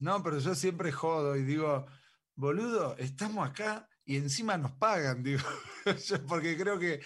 [0.00, 1.86] No, pero yo siempre jodo y digo,
[2.34, 5.42] boludo, estamos acá y encima nos pagan, digo,
[6.26, 7.00] porque creo que,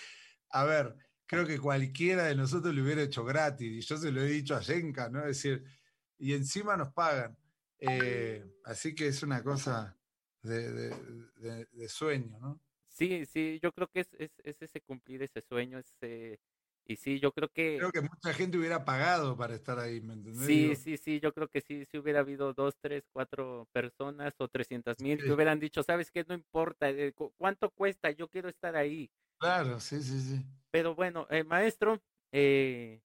[0.51, 3.71] a ver, creo que cualquiera de nosotros lo hubiera hecho gratis.
[3.71, 5.21] Y yo se lo he dicho a Yenka, ¿no?
[5.21, 5.65] Es decir,
[6.19, 7.37] y encima nos pagan.
[7.79, 9.99] Eh, así que es una cosa
[10.43, 10.95] de,
[11.89, 12.61] sueño, ¿no?
[12.89, 16.39] Sí, sí, yo creo que es, es, ese cumplir ese sueño, ese,
[16.87, 17.79] y sí, yo creo que...
[17.79, 20.47] Creo que mucha gente hubiera pagado para estar ahí, ¿me entendés?
[20.47, 24.49] Sí, sí, sí, yo creo que sí, si hubiera habido dos, tres, cuatro personas o
[24.49, 26.25] trescientas mil que hubieran dicho, ¿sabes qué?
[26.29, 28.11] No importa, eh, ¿cuánto cuesta?
[28.11, 29.11] Yo quiero estar ahí.
[29.39, 30.45] Claro, sí, sí, sí.
[30.71, 33.01] Pero bueno, eh, maestro, eh,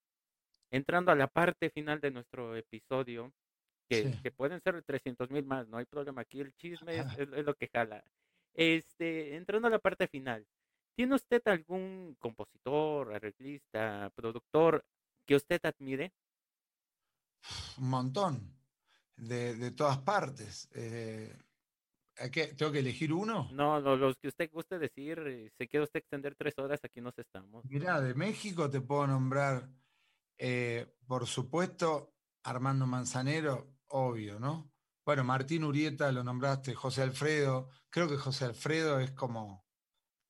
[0.71, 3.31] entrando a la parte final de nuestro episodio,
[3.87, 7.55] que, que pueden ser 300 mil más, no hay problema aquí, el chisme es, lo
[7.55, 8.03] que jala.
[8.53, 10.45] Este, entrando a la parte final,
[10.99, 14.83] ¿tiene usted algún compositor, arreglista, productor
[15.25, 16.11] que usted admire?
[17.77, 18.53] Un montón,
[19.15, 20.67] de, de todas partes.
[20.73, 21.33] Eh,
[22.57, 23.47] ¿Tengo que elegir uno?
[23.53, 27.17] No, los que usted guste decir, eh, si quiere usted extender tres horas, aquí nos
[27.17, 27.63] estamos.
[27.63, 29.69] Mira, de México te puedo nombrar,
[30.37, 34.69] eh, por supuesto, Armando Manzanero, obvio, ¿no?
[35.05, 39.68] Bueno, Martín Urieta lo nombraste, José Alfredo, creo que José Alfredo es como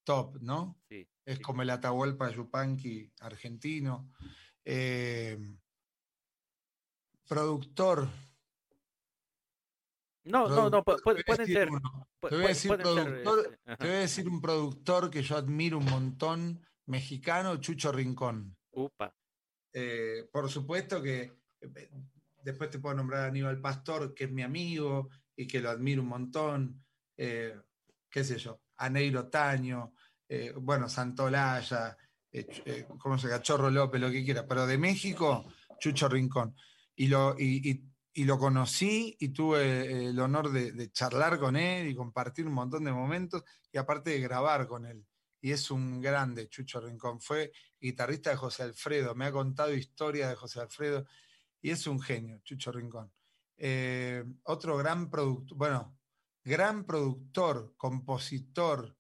[0.03, 0.79] top, ¿no?
[0.89, 1.07] Sí.
[1.25, 4.11] Es como el Atahualpa Yupanqui argentino.
[4.65, 5.37] Eh,
[7.27, 8.07] productor,
[10.29, 11.69] no, no, no, pueden ser.
[12.21, 15.77] Te voy, a decir productor, este, te voy a decir un productor que yo admiro
[15.77, 18.55] un montón, mexicano, Chucho Rincón.
[18.71, 19.15] Upa.
[19.73, 21.89] Eh, por supuesto que eh,
[22.43, 26.01] después te puedo nombrar a Aníbal Pastor, que es mi amigo y que lo admiro
[26.01, 26.85] un montón.
[27.17, 27.57] Eh,
[28.09, 29.93] qué sé yo, Aneiro Taño,
[30.57, 31.97] bueno, Santolaya,
[32.97, 33.41] ¿cómo se llama?
[33.41, 34.45] Chorro López, lo que quiera.
[34.47, 35.45] Pero de México,
[35.79, 36.55] Chucho Rincón.
[36.95, 41.95] Y, lo, y y lo conocí y tuve el honor de, charlar con él y
[41.95, 45.05] compartir un montón de momentos y aparte de grabar con él,
[45.39, 47.21] y es un grande, Chucho Rincón.
[47.21, 51.05] Fue guitarrista de José Alfredo, me ha contado historias de José Alfredo
[51.61, 53.11] y es un genio, Chucho Rincón.
[53.57, 55.98] Eh, otro gran productor, bueno,
[56.49, 58.97] gran productor, compositor,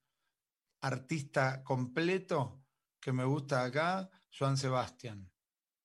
[0.81, 2.63] artista completo
[3.01, 5.29] que me gusta acá, Joan Sebastián.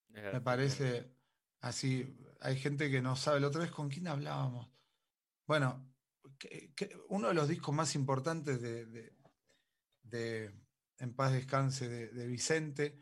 [0.09, 1.11] Me parece
[1.61, 3.41] así, hay gente que no sabe.
[3.41, 4.71] La otra vez, ¿con quién hablábamos?
[5.47, 5.91] Bueno,
[7.09, 9.13] uno de los discos más importantes de,
[10.99, 13.01] En paz descanse de, Vicente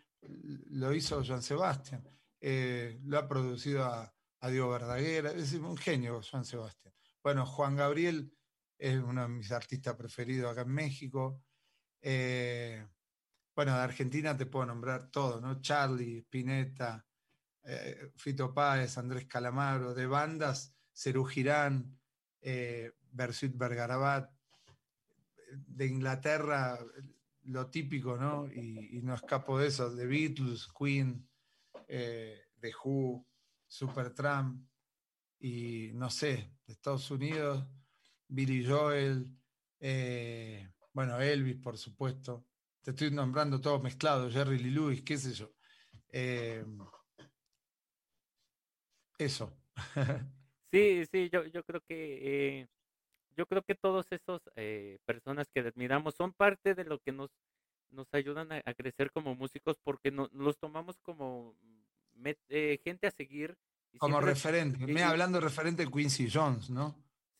[0.70, 2.08] lo hizo Joan Sebastián.
[2.40, 4.14] Eh, lo ha producido a,
[4.48, 6.92] Diego Verdaguer, es un genio Joan Sebastián.
[7.22, 8.32] Bueno, Juan Gabriel
[8.82, 11.40] es uno de mis artistas preferidos acá en México.
[12.00, 12.84] Eh,
[13.54, 15.60] bueno, de Argentina te puedo nombrar todo, ¿no?
[15.60, 17.06] Charlie, Spinetta,
[17.62, 21.96] eh, Fito Páez, Andrés Calamaro, de bandas, Cerú Girán,
[22.40, 24.28] eh, Bersuit Bergarabat,
[25.52, 26.76] de Inglaterra,
[27.44, 28.48] lo típico, ¿no?
[28.52, 31.28] Y, no escapo de eso, de Beatles, Queen,
[31.86, 33.24] eh, The Who,
[33.68, 34.66] Supertramp,
[35.38, 37.64] y no sé, de Estados Unidos,
[38.32, 39.26] Billy Joel,
[39.78, 42.46] eh, bueno, Elvis, por supuesto.
[42.80, 45.52] Te estoy nombrando todo mezclado, Jerry Lee Lewis, qué sé yo.
[46.08, 46.64] Eh,
[49.18, 49.54] eso.
[50.72, 52.68] sí, sí, yo, yo creo que eh,
[53.36, 57.30] yo creo que todos esos eh, personas que admiramos son parte de lo que nos
[57.90, 61.54] nos ayudan a, crecer como músicos porque no, los tomamos como
[62.82, 63.54] gente a seguir.
[63.98, 64.86] como referente.
[64.86, 66.96] Me hablando de referente Quincy Jones, ¿no?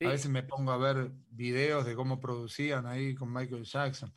[0.07, 4.13] A veces me pongo a ver videos de cómo producían ahí con Michael Jackson.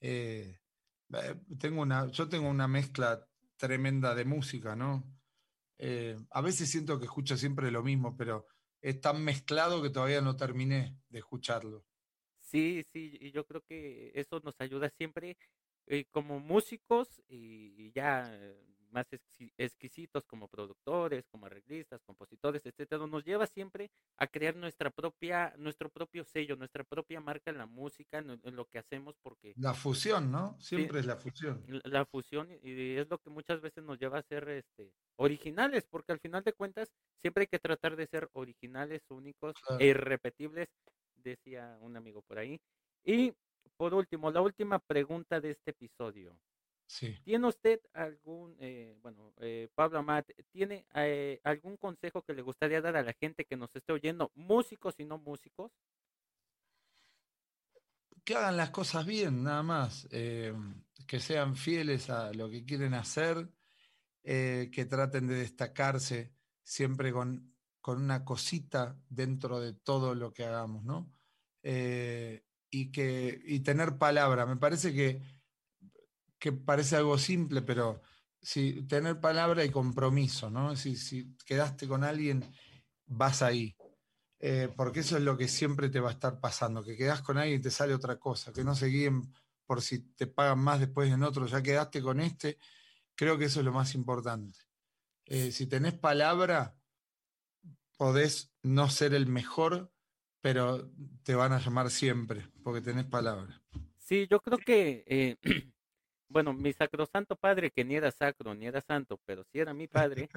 [0.00, 0.58] Eh,
[1.12, 3.26] eh, tengo una, yo tengo una mezcla
[3.56, 5.04] tremenda de música, ¿no?
[5.78, 8.46] Eh, a veces siento que escucho siempre lo mismo, pero
[8.80, 11.84] es tan mezclado que todavía no terminé de escucharlo.
[12.40, 15.36] Sí, sí, y yo creo que eso nos ayuda siempre
[16.10, 18.30] como músicos y ya
[18.90, 19.06] más
[19.56, 25.88] exquisitos como productores, como arreglistas, compositores, etcétera, nos lleva siempre a crear nuestra propia, nuestro
[25.88, 30.30] propio sello, nuestra propia marca en la música, en, lo que hacemos, porque la fusión,
[30.30, 30.56] ¿no?
[30.60, 31.64] Siempre es la fusión.
[31.84, 36.12] La, fusión y es lo que muchas veces nos lleva a ser, este, originales, porque
[36.12, 36.88] al final de cuentas
[37.20, 40.68] siempre hay que tratar de ser originales, únicos e irrepetibles,
[41.16, 42.60] decía un amigo por ahí.
[43.04, 43.32] Y
[43.76, 46.36] por último, la última pregunta de este episodio.
[47.22, 52.80] ¿Tiene usted algún, eh, bueno, eh, Pablo Amat, ¿tiene eh, algún consejo que le gustaría
[52.80, 55.70] dar a la gente que nos esté oyendo, músicos y no músicos?
[58.24, 63.48] Que hagan las cosas bien, nada más, que sean fieles a lo que quieren hacer,
[64.22, 70.84] que traten de destacarse siempre con, con, una cosita dentro de todo lo que hagamos,
[70.84, 71.10] ¿no?
[71.62, 74.44] y, que, y tener palabra.
[74.44, 75.22] Me parece que
[76.38, 78.02] que parece algo simple, pero
[78.40, 80.76] si tener palabra y compromiso, ¿no?
[80.76, 82.44] Si, si quedaste con alguien,
[83.06, 83.76] vas ahí.
[84.40, 87.38] Eh, porque eso es lo que siempre te va a estar pasando, que quedas con
[87.38, 89.22] alguien y te sale otra cosa, que no se guíen
[89.66, 92.56] por si te pagan más después en otro, ya quedaste con este,
[93.16, 94.60] creo que eso es lo más importante.
[95.26, 96.74] Eh, si tenés palabra,
[97.96, 99.92] podés no ser el mejor,
[100.40, 100.90] pero
[101.24, 103.60] te van a llamar siempre, porque tenés palabra.
[103.98, 105.36] Sí, yo creo que eh,
[106.28, 109.88] bueno, mi sacrosanto padre, que ni era sacro ni era santo, pero sí era mi
[109.88, 110.28] padre,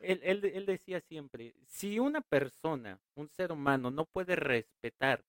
[0.00, 5.24] él, él, decía siempre, si una persona, un ser humano, no puede respetar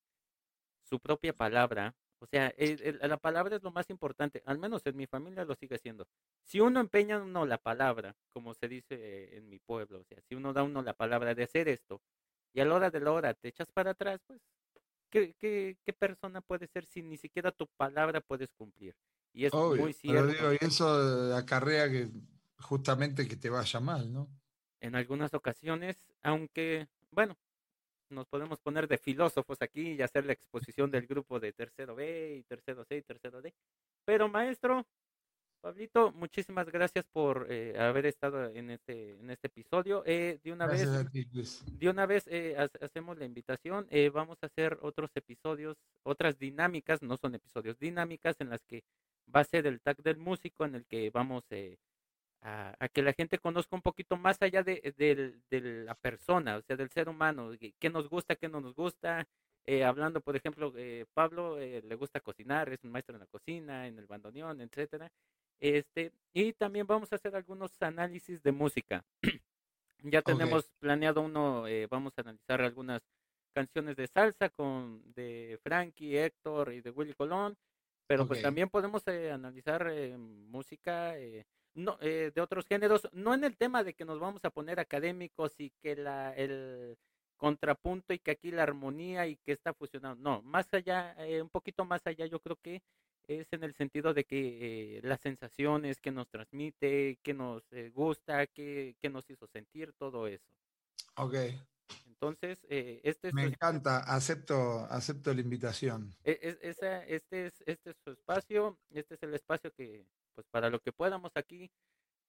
[0.82, 5.06] su propia palabra, o sea, la palabra es lo más importante, al menos en mi
[5.06, 6.06] familia lo sigue siendo.
[6.44, 10.34] Si uno empeña uno la palabra, como se dice en mi pueblo, o sea, si
[10.34, 12.00] uno da uno la palabra de hacer esto,
[12.54, 14.40] y a la hora de la hora te echas para atrás, pues,
[15.10, 18.94] ¿qué, qué, qué persona puede ser si ni siquiera tu palabra puedes cumplir?
[19.36, 20.32] Y es muy cierto.
[20.32, 22.08] Pero y eso acarrea que
[22.58, 24.30] justamente que te vaya mal, ¿no?
[24.80, 27.36] En algunas ocasiones, aunque, bueno,
[28.08, 32.36] nos podemos poner de filósofos aquí y hacer la exposición del grupo de tercero B
[32.38, 33.52] y tercero C y tercero D.
[34.06, 34.86] Pero maestro,
[35.60, 40.02] Pablito, muchísimas gracias por eh, haber estado en este en este episodio.
[40.06, 43.86] Eh, de una vez, de una vez eh, hacemos la invitación.
[44.14, 48.82] vamos a hacer otros episodios, otras dinámicas, no son episodios, dinámicas en las que
[49.34, 51.78] va a ser el tag del músico en el que vamos eh,
[52.42, 56.90] a, que la gente conozca un poquito más allá de, la persona, o sea, del
[56.90, 59.26] ser humano, qué nos gusta, qué no nos gusta.
[59.64, 63.88] Eh, hablando, por ejemplo, eh, Pablo le gusta cocinar, es un maestro en la cocina,
[63.88, 65.10] en el bandoneón, etcétera.
[65.58, 69.04] Este, y también vamos a hacer algunos análisis de música.
[70.04, 73.02] ya tenemos planeado uno, vamos a analizar algunas
[73.52, 77.56] canciones de salsa con de Frankie, Héctor y de Willy Colón
[78.06, 83.44] pero pues también podemos eh, analizar eh, música eh, no, de otros géneros, no en
[83.44, 86.96] el tema de que nos vamos a poner académicos y que la, el
[87.36, 91.84] contrapunto y que aquí la armonía y que está fusionado, no, más allá, un poquito
[91.84, 92.82] más allá, yo creo que
[93.28, 97.62] es en el sentido de que las sensaciones que nos transmite, que nos
[97.92, 100.48] gusta, que, que nos hizo sentir, todo eso.
[101.16, 101.34] Ok.
[102.20, 106.14] Entonces, eh, este es Me encanta, acepto, acepto la invitación.
[106.24, 110.70] E, e, este, es, este es su espacio, este es el espacio que, pues para
[110.70, 111.70] lo que podamos aquí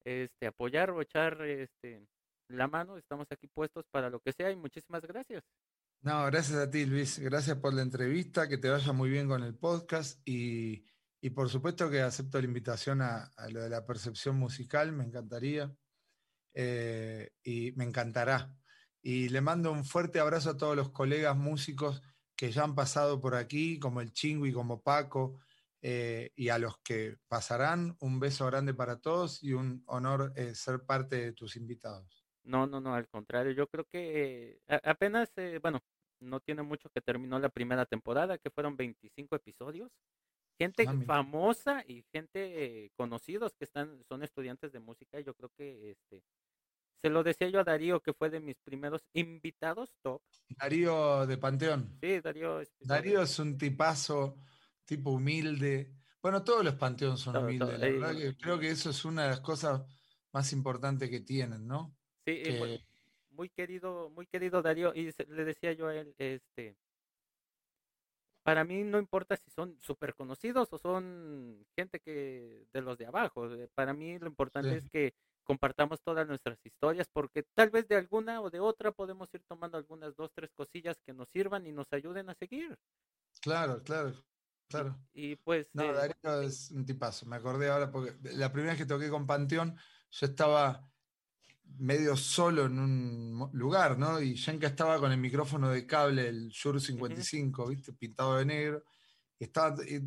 [0.04, 2.06] este, apoyar o echar este,
[2.50, 5.44] la mano, estamos aquí puestos para lo que sea y muchísimas gracias.
[6.02, 7.20] No, gracias a ti, Luis.
[7.20, 10.86] Gracias por la entrevista, que te vaya muy bien con el podcast y,
[11.22, 15.06] y por supuesto que acepto la invitación a, a, lo de la percepción musical, me
[15.06, 15.74] encantaría
[16.54, 18.54] eh, y me encantará
[19.08, 22.04] y le mando un fuerte abrazo a todos los colegas músicos
[22.36, 25.40] que ya han pasado por aquí, como el Chingui, como Paco,
[25.82, 30.54] eh, y a los que pasarán, un beso grande para todos y un honor eh,
[30.54, 32.28] ser parte de tus invitados.
[32.44, 35.32] No, no, no, al contrario, yo creo que eh, apenas,
[35.62, 35.80] bueno,
[36.20, 39.90] no tiene mucho que terminó la primera temporada, que fueron 25 episodios.
[40.60, 45.92] Gente ah, famosa y gente conocidos que están, son estudiantes de música, yo creo que
[45.92, 46.24] este,
[47.08, 50.22] se lo decía yo a Darío, que fue de mis primeros invitados top.
[50.50, 51.98] Darío de Panteón.
[52.02, 52.60] Sí, Darío.
[52.60, 54.38] Es, Darío es un tipazo,
[54.84, 55.94] tipo humilde.
[56.22, 57.80] Bueno, todos los Panteón son humildes.
[57.80, 59.84] la verdad que creo que eso es una de las cosas
[60.34, 61.96] más importantes que tienen, ¿no?
[62.26, 62.44] Sí,
[63.30, 64.94] muy querido, muy querido Darío.
[64.94, 66.76] Y le decía yo a él, este,
[68.44, 73.06] para mí no importa si son súper conocidos o son gente que de los de
[73.06, 73.50] abajo.
[73.54, 75.14] Eh, para mí lo importante es que
[75.48, 79.78] compartamos todas nuestras historias, porque tal vez de alguna o de otra podemos ir tomando
[79.78, 82.78] algunas dos, tres cosillas que nos sirvan y nos ayuden a seguir.
[83.42, 84.14] Claro, claro,
[84.70, 85.00] claro.
[85.14, 85.68] Y, pues...
[85.74, 89.10] No, eh, Darío es un tipazo, me acordé ahora, porque la primera vez que toqué
[89.10, 89.78] con Panteón,
[90.12, 90.92] yo estaba
[91.78, 94.22] medio solo en un lugar, ¿no?
[94.22, 97.94] Y Yenka estaba con el micrófono de cable, el Shure 55, ¿viste?
[97.94, 98.84] Pintado de negro.
[99.40, 100.02] Y estaba, y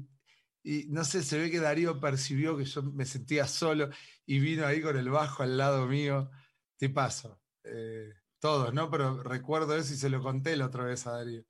[0.62, 3.88] no sé, se ve que Darío percibió que yo me sentía solo
[4.26, 6.30] y vino ahí con el bajo al lado mío.
[6.76, 7.40] Te paso.
[7.64, 8.90] Eh, todos, ¿no?
[8.90, 11.44] Pero recuerdo eso y se lo conté la otra vez a Darío.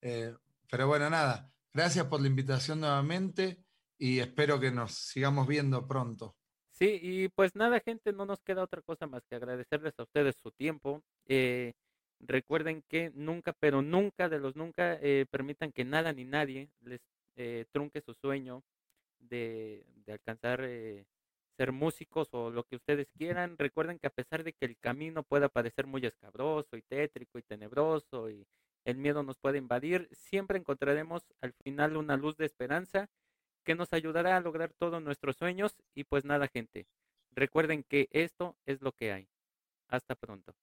[0.00, 0.34] Eh,
[0.70, 1.52] pero bueno, nada.
[1.72, 3.64] Gracias por la invitación nuevamente
[3.96, 6.36] y espero que nos sigamos viendo pronto.
[6.70, 10.36] Sí, y pues nada, gente, no nos queda otra cosa más que agradecerles a ustedes
[10.42, 11.02] su tiempo.
[11.26, 11.74] Eh,
[12.18, 14.98] recuerden que nunca, pero nunca de los nunca
[15.30, 17.00] permitan que nada ni nadie les
[17.36, 18.62] eh, trunque su sueño
[19.18, 21.06] de, alcanzar eh,
[21.56, 23.56] ser músicos o lo que ustedes quieran.
[23.58, 27.42] Recuerden que a pesar de que el camino pueda parecer muy escabroso y tétrico y
[27.42, 28.46] tenebroso y
[28.84, 33.08] el miedo nos puede invadir, siempre encontraremos al final una luz de esperanza
[33.64, 35.76] que nos ayudará a lograr todos nuestros sueños.
[35.94, 36.86] Y pues nada, gente,
[37.32, 39.28] recuerden que esto es lo que hay.
[39.88, 40.54] Hasta pronto.